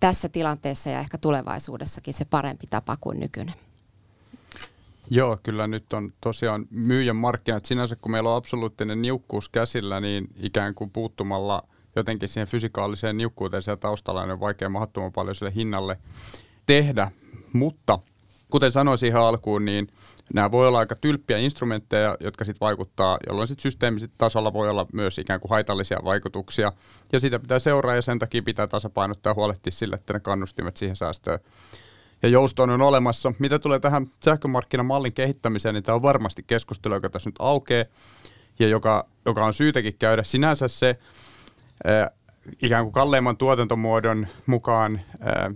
tässä 0.00 0.28
tilanteessa 0.28 0.90
ja 0.90 1.00
ehkä 1.00 1.18
tulevaisuudessakin 1.18 2.14
se 2.14 2.24
parempi 2.24 2.66
tapa 2.70 2.96
kuin 3.00 3.20
nykyinen. 3.20 3.65
Joo, 5.10 5.38
kyllä 5.42 5.66
nyt 5.66 5.92
on 5.92 6.12
tosiaan 6.20 6.66
myyjän 6.70 7.16
markkinat. 7.16 7.64
Sinänsä 7.64 7.96
kun 8.00 8.10
meillä 8.10 8.30
on 8.30 8.36
absoluuttinen 8.36 9.02
niukkuus 9.02 9.48
käsillä, 9.48 10.00
niin 10.00 10.28
ikään 10.36 10.74
kuin 10.74 10.90
puuttumalla 10.90 11.62
jotenkin 11.96 12.28
siihen 12.28 12.48
fysikaaliseen 12.48 13.16
niukkuuteen 13.16 13.62
siellä 13.62 13.76
taustalla 13.76 14.22
niin 14.22 14.32
on 14.32 14.40
vaikea 14.40 14.68
mahdottoman 14.68 15.12
paljon 15.12 15.34
sille 15.34 15.52
hinnalle 15.54 15.98
tehdä. 16.66 17.10
Mutta 17.52 17.98
kuten 18.50 18.72
sanoin 18.72 18.98
siihen 18.98 19.20
alkuun, 19.20 19.64
niin 19.64 19.88
nämä 20.34 20.50
voi 20.50 20.68
olla 20.68 20.78
aika 20.78 20.96
tylppiä 20.96 21.38
instrumentteja, 21.38 22.16
jotka 22.20 22.44
sitten 22.44 22.66
vaikuttaa, 22.66 23.18
jolloin 23.26 23.48
sitten 23.48 23.62
systeemiset 23.62 24.10
tasolla 24.18 24.52
voi 24.52 24.70
olla 24.70 24.86
myös 24.92 25.18
ikään 25.18 25.40
kuin 25.40 25.50
haitallisia 25.50 25.98
vaikutuksia. 26.04 26.72
Ja 27.12 27.20
sitä 27.20 27.38
pitää 27.38 27.58
seuraa 27.58 27.94
ja 27.94 28.02
sen 28.02 28.18
takia 28.18 28.42
pitää 28.42 28.66
tasapainottaa 28.66 29.30
ja 29.30 29.34
huolehtia 29.34 29.72
sille, 29.72 29.96
että 29.96 30.12
ne 30.12 30.20
kannustimet 30.20 30.76
siihen 30.76 30.96
säästöön 30.96 31.40
ja 32.26 32.30
joustoon 32.30 32.70
on 32.70 32.82
olemassa. 32.82 33.32
Mitä 33.38 33.58
tulee 33.58 33.78
tähän 33.78 34.06
sähkömarkkinamallin 34.24 35.12
kehittämiseen, 35.12 35.74
niin 35.74 35.82
tämä 35.82 35.96
on 35.96 36.02
varmasti 36.02 36.42
keskustelu, 36.46 36.94
joka 36.94 37.10
tässä 37.10 37.28
nyt 37.28 37.36
aukeaa 37.38 37.84
ja 38.58 38.68
joka, 38.68 39.06
joka 39.24 39.46
on 39.46 39.54
syytäkin 39.54 39.94
käydä. 39.98 40.22
Sinänsä 40.22 40.68
se 40.68 40.98
ikään 42.62 42.84
kuin 42.84 42.92
kalleimman 42.92 43.36
tuotantomuodon 43.36 44.26
mukaan 44.46 45.00
ää, 45.20 45.50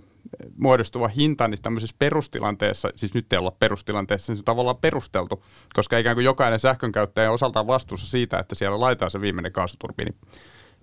muodostuva 0.59 1.09
hinta 1.09 1.49
niin 1.49 1.63
tämmöisessä 1.63 1.97
perustilanteessa, 1.99 2.91
siis 2.97 3.15
nyt 3.15 3.33
ei 3.33 3.39
olla 3.39 3.57
perustilanteessa, 3.59 4.33
niin 4.33 4.37
se 4.37 4.41
on 4.41 4.45
tavallaan 4.45 4.77
perusteltu, 4.77 5.45
koska 5.75 5.99
ikään 5.99 6.17
kuin 6.17 6.25
jokainen 6.25 6.61
sähkönkäyttäjä 6.61 7.29
on 7.29 7.35
osaltaan 7.35 7.67
vastuussa 7.67 8.07
siitä, 8.07 8.39
että 8.39 8.55
siellä 8.55 8.81
laitetaan 8.81 9.11
se 9.11 9.21
viimeinen 9.21 9.53
kaasuturbiini 9.53 10.17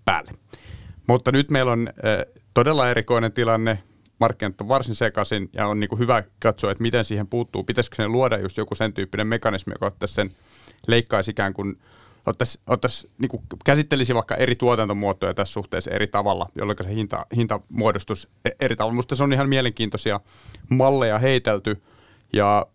päälle. 0.06 0.32
Mutta 1.08 1.32
nyt 1.32 1.52
meillä 1.52 1.72
on 1.72 1.88
äh, 1.88 2.44
todella 2.54 2.90
erikoinen 2.90 3.32
tilanne, 3.32 3.80
markkinat 4.20 4.62
on 4.62 4.68
varsin 4.68 4.96
sekaisin 4.96 5.50
ja 5.54 5.68
on 5.68 5.80
niin 5.80 5.90
kuin 5.90 6.00
hyvä 6.00 6.24
katsoa, 6.40 6.72
että 6.72 6.82
miten 6.82 7.06
siihen 7.06 7.28
puuttuu. 7.28 7.64
Pitäisikö 7.64 7.96
sen 7.96 8.12
luoda 8.12 8.38
just 8.38 8.58
joku 8.58 8.76
sen 8.76 8.94
tyyppinen 8.94 9.28
mekanismi, 9.28 9.74
joka 9.74 9.86
ottaisi 9.86 10.14
sen, 10.14 10.32
leikkaisi 10.88 11.32
ikään 11.32 11.54
kuin 11.54 11.78
ottaisi, 12.26 12.60
ottaisi, 12.68 13.10
niin 13.18 13.30
kuin 13.30 13.44
käsittelisi 13.66 14.16
vaikka 14.16 14.36
eri 14.36 14.56
tuotantomuotoja 14.56 15.34
tässä 15.34 15.54
suhteessa 15.54 15.92
eri 15.92 16.08
tavalla, 16.08 16.50
jolloin 16.56 16.78
se 16.84 16.96
hinta, 16.96 17.26
hinta 17.36 17.60
muodostus 17.70 18.30
e-, 18.46 18.50
eri 18.60 18.76
tavalla. 18.76 18.94
Minusta 18.94 19.16
se 19.16 19.24
on 19.24 19.34
ihan 19.34 19.50
mielenkiintoisia 19.50 20.20
malleja 20.70 21.20
heitelty 21.20 21.82
ja 22.34 22.66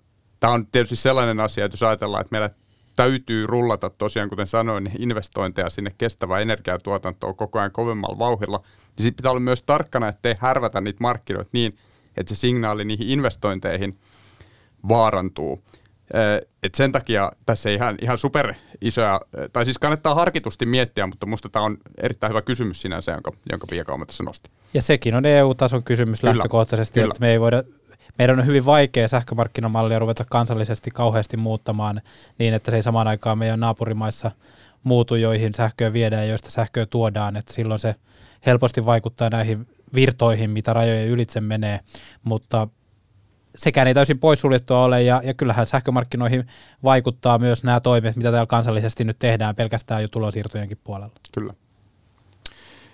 tämä 0.41 0.53
on 0.53 0.67
tietysti 0.67 0.97
sellainen 0.97 1.41
asia, 1.41 1.65
että 1.65 1.75
jos 1.75 1.83
ajatellaan, 1.83 2.21
että 2.21 2.33
meillä 2.33 2.51
täytyy 2.97 3.47
rullata 3.47 3.91
tosiaan, 3.91 4.29
kuten 4.29 4.47
sanoin, 4.47 4.85
niin 4.85 5.03
investointeja 5.03 5.71
sinne 5.71 5.95
kestävää 5.99 6.41
energiatuotantoa 6.41 7.35
koko 7.35 7.59
ajan 7.59 7.73
kovemmalla 7.73 8.19
vauhilla, 8.19 8.59
niin 8.97 9.03
sitten 9.05 9.17
pitää 9.17 9.31
olla 9.31 9.41
myös 9.41 9.63
tarkkana, 9.63 10.09
ettei 10.09 10.35
härvätä 10.39 10.81
niitä 10.81 10.99
markkinoita 11.01 11.51
niin, 11.53 11.77
että 12.17 12.35
se 12.35 12.39
signaali 12.39 12.85
niihin 12.85 13.09
investointeihin 13.09 13.99
vaarantuu. 14.89 15.65
Et 16.63 16.75
sen 16.75 16.93
takia 16.93 17.33
tässä 17.47 17.69
ei 17.69 17.75
ihan, 17.75 17.97
ihan 18.03 18.19
super 18.19 18.55
isoja, 18.81 19.21
tai 19.53 19.65
siis 19.65 19.79
kannattaa 19.79 20.15
harkitusti 20.15 20.67
miettiä, 20.67 21.07
mutta 21.07 21.27
minusta 21.27 21.49
tämä 21.49 21.65
on 21.65 21.77
erittäin 22.03 22.31
hyvä 22.31 22.43
kysymys 22.43 22.81
sinänsä, 22.81 23.13
jonka, 23.13 23.33
jonka 23.51 23.67
Pia 23.71 23.85
Kauma 23.85 24.07
tässä 24.07 24.25
nosti. 24.25 24.51
Ja 24.75 24.83
sekin 24.83 25.15
on 25.15 25.27
EU-tason 25.27 25.85
kysymys 25.85 26.21
Kyllä. 26.21 26.35
lähtökohtaisesti, 26.35 27.01
Kyllä. 27.01 27.13
että 27.13 27.21
me 27.21 27.31
ei 27.31 27.41
voida 27.41 27.63
meidän 28.23 28.39
on 28.39 28.47
hyvin 28.47 28.65
vaikea 28.65 29.09
sähkömarkkinamallia 29.09 29.99
ruveta 29.99 30.25
kansallisesti 30.31 30.91
kauheasti 30.91 31.37
muuttamaan 31.37 32.01
niin, 32.39 32.55
että 32.55 32.71
se 32.71 32.77
ei 32.77 32.83
samaan 32.83 33.09
aikaan 33.09 33.39
meidän 33.39 33.61
naapurimaissa 33.61 34.31
muutu, 34.83 35.15
joihin 35.15 35.55
sähköä 35.55 35.93
viedään 35.93 36.23
ja 36.23 36.29
joista 36.29 36.51
sähköä 36.51 36.87
tuodaan, 36.87 37.37
että 37.37 37.55
silloin 37.55 37.81
se 37.81 37.95
helposti 38.47 38.87
vaikuttaa 38.87 39.31
näihin 39.31 39.67
virtoihin, 39.95 40.51
mitä 40.51 40.73
rajojen 40.73 41.09
ylitse 41.09 41.41
menee, 41.41 41.81
mutta 42.25 42.69
sekään 43.59 43.89
ei 43.89 43.95
täysin 43.95 44.19
poissuljettua 44.19 44.85
ole, 44.85 45.03
ja, 45.03 45.21
ja 45.25 45.35
kyllähän 45.35 45.67
sähkömarkkinoihin 45.67 46.47
vaikuttaa 46.85 47.39
myös 47.39 47.65
nämä 47.65 47.81
toimet, 47.81 48.17
mitä 48.17 48.31
täällä 48.31 48.47
kansallisesti 48.47 49.05
nyt 49.05 49.19
tehdään 49.19 49.57
pelkästään 49.57 50.03
jo 50.03 50.09
tulosiirtojenkin 50.09 50.79
puolella. 50.85 51.15
Kyllä. 51.33 51.55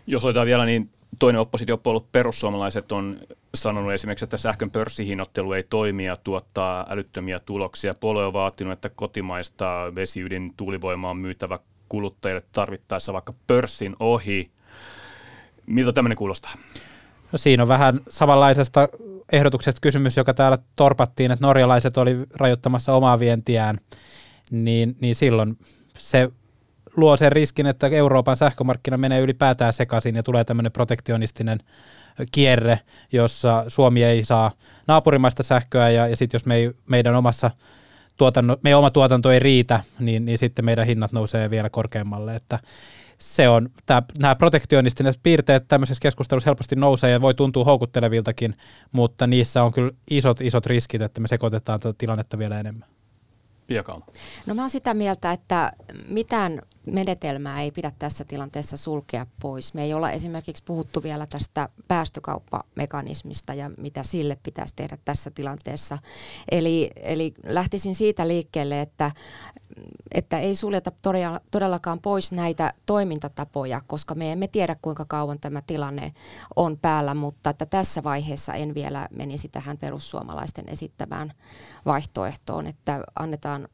Jos 0.07 0.25
otetaan 0.25 0.47
vielä, 0.47 0.65
niin 0.65 0.91
toinen 1.19 1.41
oppositiopuolue 1.41 2.05
perussuomalaiset 2.13 2.93
on 2.93 3.21
sanonut 3.55 3.93
esimerkiksi, 3.93 4.25
että 4.25 4.37
sähkön 4.37 4.71
pörssihinnoittelu 4.71 5.53
ei 5.53 5.63
toimi 5.63 6.05
ja 6.05 6.17
tuottaa 6.17 6.87
älyttömiä 6.89 7.41
tuloksia. 7.41 7.95
Puolue 8.01 8.27
on 8.27 8.33
vaatinut, 8.33 8.73
että 8.73 8.89
kotimaista 8.89 9.93
vesiydin 9.95 10.55
tuulivoimaa 10.57 11.11
on 11.11 11.17
myytävä 11.17 11.59
kuluttajille 11.89 12.43
tarvittaessa 12.53 13.13
vaikka 13.13 13.35
pörssin 13.47 13.97
ohi. 14.01 14.51
Miltä 15.67 15.93
tämmöinen 15.93 16.17
kuulostaa? 16.17 16.55
No 17.33 17.39
siinä 17.39 17.63
on 17.63 17.69
vähän 17.69 18.01
samanlaisesta 18.09 18.89
ehdotuksesta 19.33 19.81
kysymys, 19.81 20.17
joka 20.17 20.35
täällä 20.35 20.59
torpattiin, 20.77 21.31
että 21.31 21.47
norjalaiset 21.47 21.97
oli 21.97 22.17
rajoittamassa 22.35 22.93
omaa 22.93 23.19
vientiään, 23.19 23.79
niin, 24.51 24.97
niin 25.01 25.15
silloin 25.15 25.59
se 25.99 26.29
luo 26.99 27.17
sen 27.17 27.33
riskin, 27.33 27.67
että 27.67 27.87
Euroopan 27.87 28.37
sähkömarkkina 28.37 28.97
menee 28.97 29.21
ylipäätään 29.21 29.73
sekaisin 29.73 30.17
ja 30.17 30.23
tulee 30.23 30.45
tämmöinen 30.45 30.73
protektionistinen 30.73 31.59
kierre, 32.33 32.81
jossa 33.13 33.65
Suomi 33.69 34.05
ei 34.05 34.25
saa 34.25 34.51
naapurimaista 34.87 35.43
sähköä 35.43 35.91
ja, 35.91 36.09
ja 36.09 36.17
sitten 36.17 36.39
jos 36.39 36.47
me 36.47 36.55
ei, 36.55 36.71
meidän 36.89 37.15
omassa 37.15 37.51
tuotanno, 38.17 38.57
meidän 38.65 38.79
oma 38.79 38.91
tuotanto 38.91 39.31
ei 39.31 39.39
riitä, 39.39 39.81
niin, 39.99 40.25
niin 40.25 40.39
sitten 40.39 40.65
meidän 40.65 40.87
hinnat 40.87 41.13
nousee 41.13 41.51
vielä 41.51 41.71
korkeammalle. 41.71 42.35
Että 42.35 42.59
se 43.19 43.49
on, 43.49 43.69
tämä, 43.87 44.03
nämä 44.19 44.35
protektionistiset 44.35 45.21
piirteet 45.23 45.69
tämmöisessä 45.69 46.01
keskustelussa 46.03 46.49
helposti 46.49 46.77
nousee 46.77 47.11
ja 47.11 47.21
voi 47.21 47.35
tuntua 47.35 47.65
houkutteleviltakin, 47.65 48.55
mutta 48.93 49.27
niissä 49.27 49.63
on 49.63 49.73
kyllä 49.73 49.91
isot, 50.11 50.41
isot 50.41 50.67
riskit, 50.67 51.03
että 51.03 51.21
me 51.21 51.29
sekoitetaan 51.29 51.81
tätä 51.81 51.95
tilannetta 51.99 52.39
vielä 52.39 52.61
enemmän. 52.61 52.89
Piakauma. 53.67 54.07
No 54.47 54.55
mä 54.55 54.63
oon 54.63 54.71
sitä 54.71 54.95
mieltä, 54.95 55.33
että 55.33 55.73
mitään 56.09 56.63
menetelmää 56.93 57.63
ei 57.63 57.71
pidä 57.71 57.93
tässä 57.99 58.25
tilanteessa 58.25 58.77
sulkea 58.77 59.27
pois. 59.41 59.75
Me 59.75 59.83
ei 59.83 59.95
olla 59.95 60.11
esimerkiksi 60.11 60.63
puhuttu 60.67 61.03
vielä 61.03 61.27
tästä 61.27 61.69
päästökauppamekanismista 61.89 63.55
ja 63.55 63.71
mitä 63.79 64.03
sille 64.03 64.39
pitäisi 64.43 64.75
tehdä 64.77 64.99
tässä 65.05 65.31
tilanteessa. 65.31 65.99
Eli, 66.51 66.91
eli 66.97 67.35
lähtisin 67.45 67.95
siitä 67.95 68.29
liikkeelle, 68.29 68.81
että, 68.81 69.11
että 70.15 70.39
ei 70.39 70.57
suljeta 70.57 70.93
todellakaan 71.51 72.01
pois 72.01 72.33
näitä 72.33 72.73
toimintatapoja, 72.87 73.81
koska 73.87 74.15
me 74.15 74.33
emme 74.33 74.49
tiedä 74.49 74.77
kuinka 74.83 75.05
kauan 75.05 75.41
tämä 75.41 75.63
tilanne 75.67 76.13
on 76.57 76.79
päällä, 76.79 77.15
mutta 77.15 77.51
että 77.51 77.67
tässä 77.67 78.03
vaiheessa 78.03 78.55
en 78.55 78.75
vielä 78.75 79.09
menisi 79.11 79.49
tähän 79.49 79.79
perussuomalaisten 79.79 80.69
esittämään 80.69 81.33
vaihtoehtoon, 81.87 82.67
että 82.67 83.05
annetaan 83.19 83.69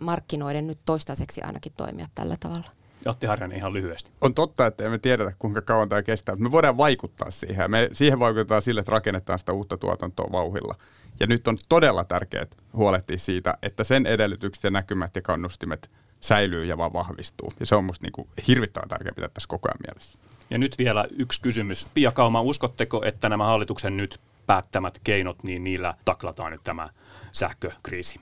markkinoiden 0.00 0.66
nyt 0.66 0.78
toistaiseksi 0.84 1.42
ainakin 1.42 1.72
toimia 1.76 2.06
tällä 2.14 2.36
tavalla. 2.40 2.70
Otti 3.06 3.26
Harjanne 3.26 3.56
ihan 3.56 3.72
lyhyesti. 3.72 4.12
On 4.20 4.34
totta, 4.34 4.66
että 4.66 4.84
emme 4.84 4.98
tiedetä, 4.98 5.32
kuinka 5.38 5.62
kauan 5.62 5.88
tämä 5.88 6.02
kestää, 6.02 6.34
mutta 6.34 6.42
me 6.42 6.52
voidaan 6.52 6.76
vaikuttaa 6.76 7.30
siihen. 7.30 7.70
Me 7.70 7.90
siihen 7.92 8.18
vaikutetaan 8.18 8.62
sille, 8.62 8.80
että 8.80 8.92
rakennetaan 8.92 9.38
sitä 9.38 9.52
uutta 9.52 9.76
tuotantoa 9.76 10.32
vauhilla. 10.32 10.74
Ja 11.20 11.26
nyt 11.26 11.48
on 11.48 11.58
todella 11.68 12.04
tärkeää 12.04 12.46
huolehtia 12.72 13.18
siitä, 13.18 13.54
että 13.62 13.84
sen 13.84 14.06
edellytykset 14.06 14.64
ja 14.64 14.70
näkymät 14.70 15.16
ja 15.16 15.22
kannustimet 15.22 15.90
säilyy 16.20 16.64
ja 16.64 16.78
vaan 16.78 16.92
vahvistuu. 16.92 17.52
Ja 17.60 17.66
se 17.66 17.74
on 17.74 17.84
minusta 17.84 18.06
niin 18.06 18.46
hirvittävän 18.46 18.88
tärkeää 18.88 19.14
pitää 19.14 19.28
tässä 19.28 19.48
koko 19.48 19.68
ajan 19.68 19.78
mielessä. 19.86 20.18
Ja 20.50 20.58
nyt 20.58 20.78
vielä 20.78 21.06
yksi 21.18 21.40
kysymys. 21.40 21.86
Pia 21.94 22.12
Kauma, 22.12 22.40
uskotteko, 22.40 23.02
että 23.04 23.28
nämä 23.28 23.44
hallituksen 23.44 23.96
nyt 23.96 24.20
päättämät 24.46 25.00
keinot, 25.04 25.42
niin 25.42 25.64
niillä 25.64 25.94
taklataan 26.04 26.52
nyt 26.52 26.64
tämä 26.64 26.88
sähkökriisi? 27.32 28.20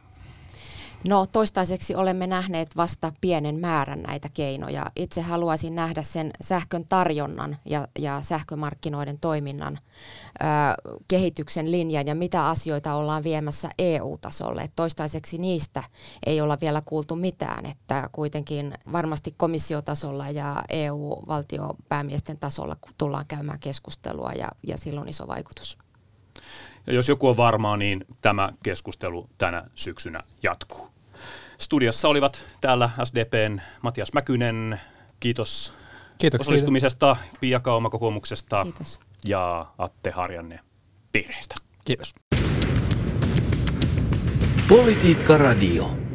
No 1.05 1.27
toistaiseksi 1.27 1.95
olemme 1.95 2.27
nähneet 2.27 2.77
vasta 2.77 3.13
pienen 3.21 3.61
määrän 3.61 4.03
näitä 4.03 4.29
keinoja. 4.35 4.91
Itse 4.97 5.21
haluaisin 5.21 5.75
nähdä 5.75 6.03
sen 6.03 6.31
sähkön 6.41 6.85
tarjonnan 6.85 7.57
ja, 7.65 7.89
ja 7.99 8.23
sähkömarkkinoiden 8.23 9.19
toiminnan 9.19 9.79
ö, 9.79 10.45
kehityksen 11.09 11.71
linjan 11.71 12.07
ja 12.07 12.15
mitä 12.15 12.47
asioita 12.47 12.95
ollaan 12.95 13.25
viemässä 13.25 13.71
EU-tasolle. 13.79 14.61
Et 14.61 14.73
toistaiseksi 14.77 15.39
niistä 15.39 15.83
ei 16.27 16.41
olla 16.41 16.59
vielä 16.61 16.83
kuultu 16.87 17.17
mitään, 17.17 17.67
että 17.67 18.09
kuitenkin 18.13 18.75
varmasti 18.93 19.35
komissiotasolla 19.37 20.31
ja 20.31 20.63
EU-valtiopäämiesten 20.69 22.39
tasolla 22.39 22.77
tullaan 22.99 23.27
käymään 23.29 23.59
keskustelua 23.59 24.33
ja, 24.33 24.49
ja 24.67 24.77
silloin 24.77 25.09
iso 25.09 25.29
vaikutus. 25.29 25.79
Ja 26.89 26.95
jos 26.95 27.09
joku 27.09 27.29
on 27.29 27.37
varmaa, 27.37 27.77
niin 27.77 28.05
tämä 28.23 28.53
keskustelu 28.63 29.31
tänä 29.39 29.65
syksynä 29.75 30.23
jatkuu. 30.43 30.89
Studiossa 31.59 32.09
olivat 32.09 32.43
täällä 32.61 32.91
SDPn 33.05 33.61
Matias 33.83 34.13
Mäkynen. 34.13 34.81
Kiitos 35.21 35.73
Kiitoksia. 36.19 36.43
osallistumisesta, 36.43 37.17
Pia 37.41 37.61
Kauma 37.61 37.91
kokoomuksesta 37.91 38.63
Kiitos. 38.65 39.01
ja 39.27 39.67
Atte 39.79 40.11
Harjanne 40.11 40.61
piireistä. 41.13 41.55
Kiitos. 41.85 42.15
Politiikka 44.69 45.37
Radio. 45.39 46.08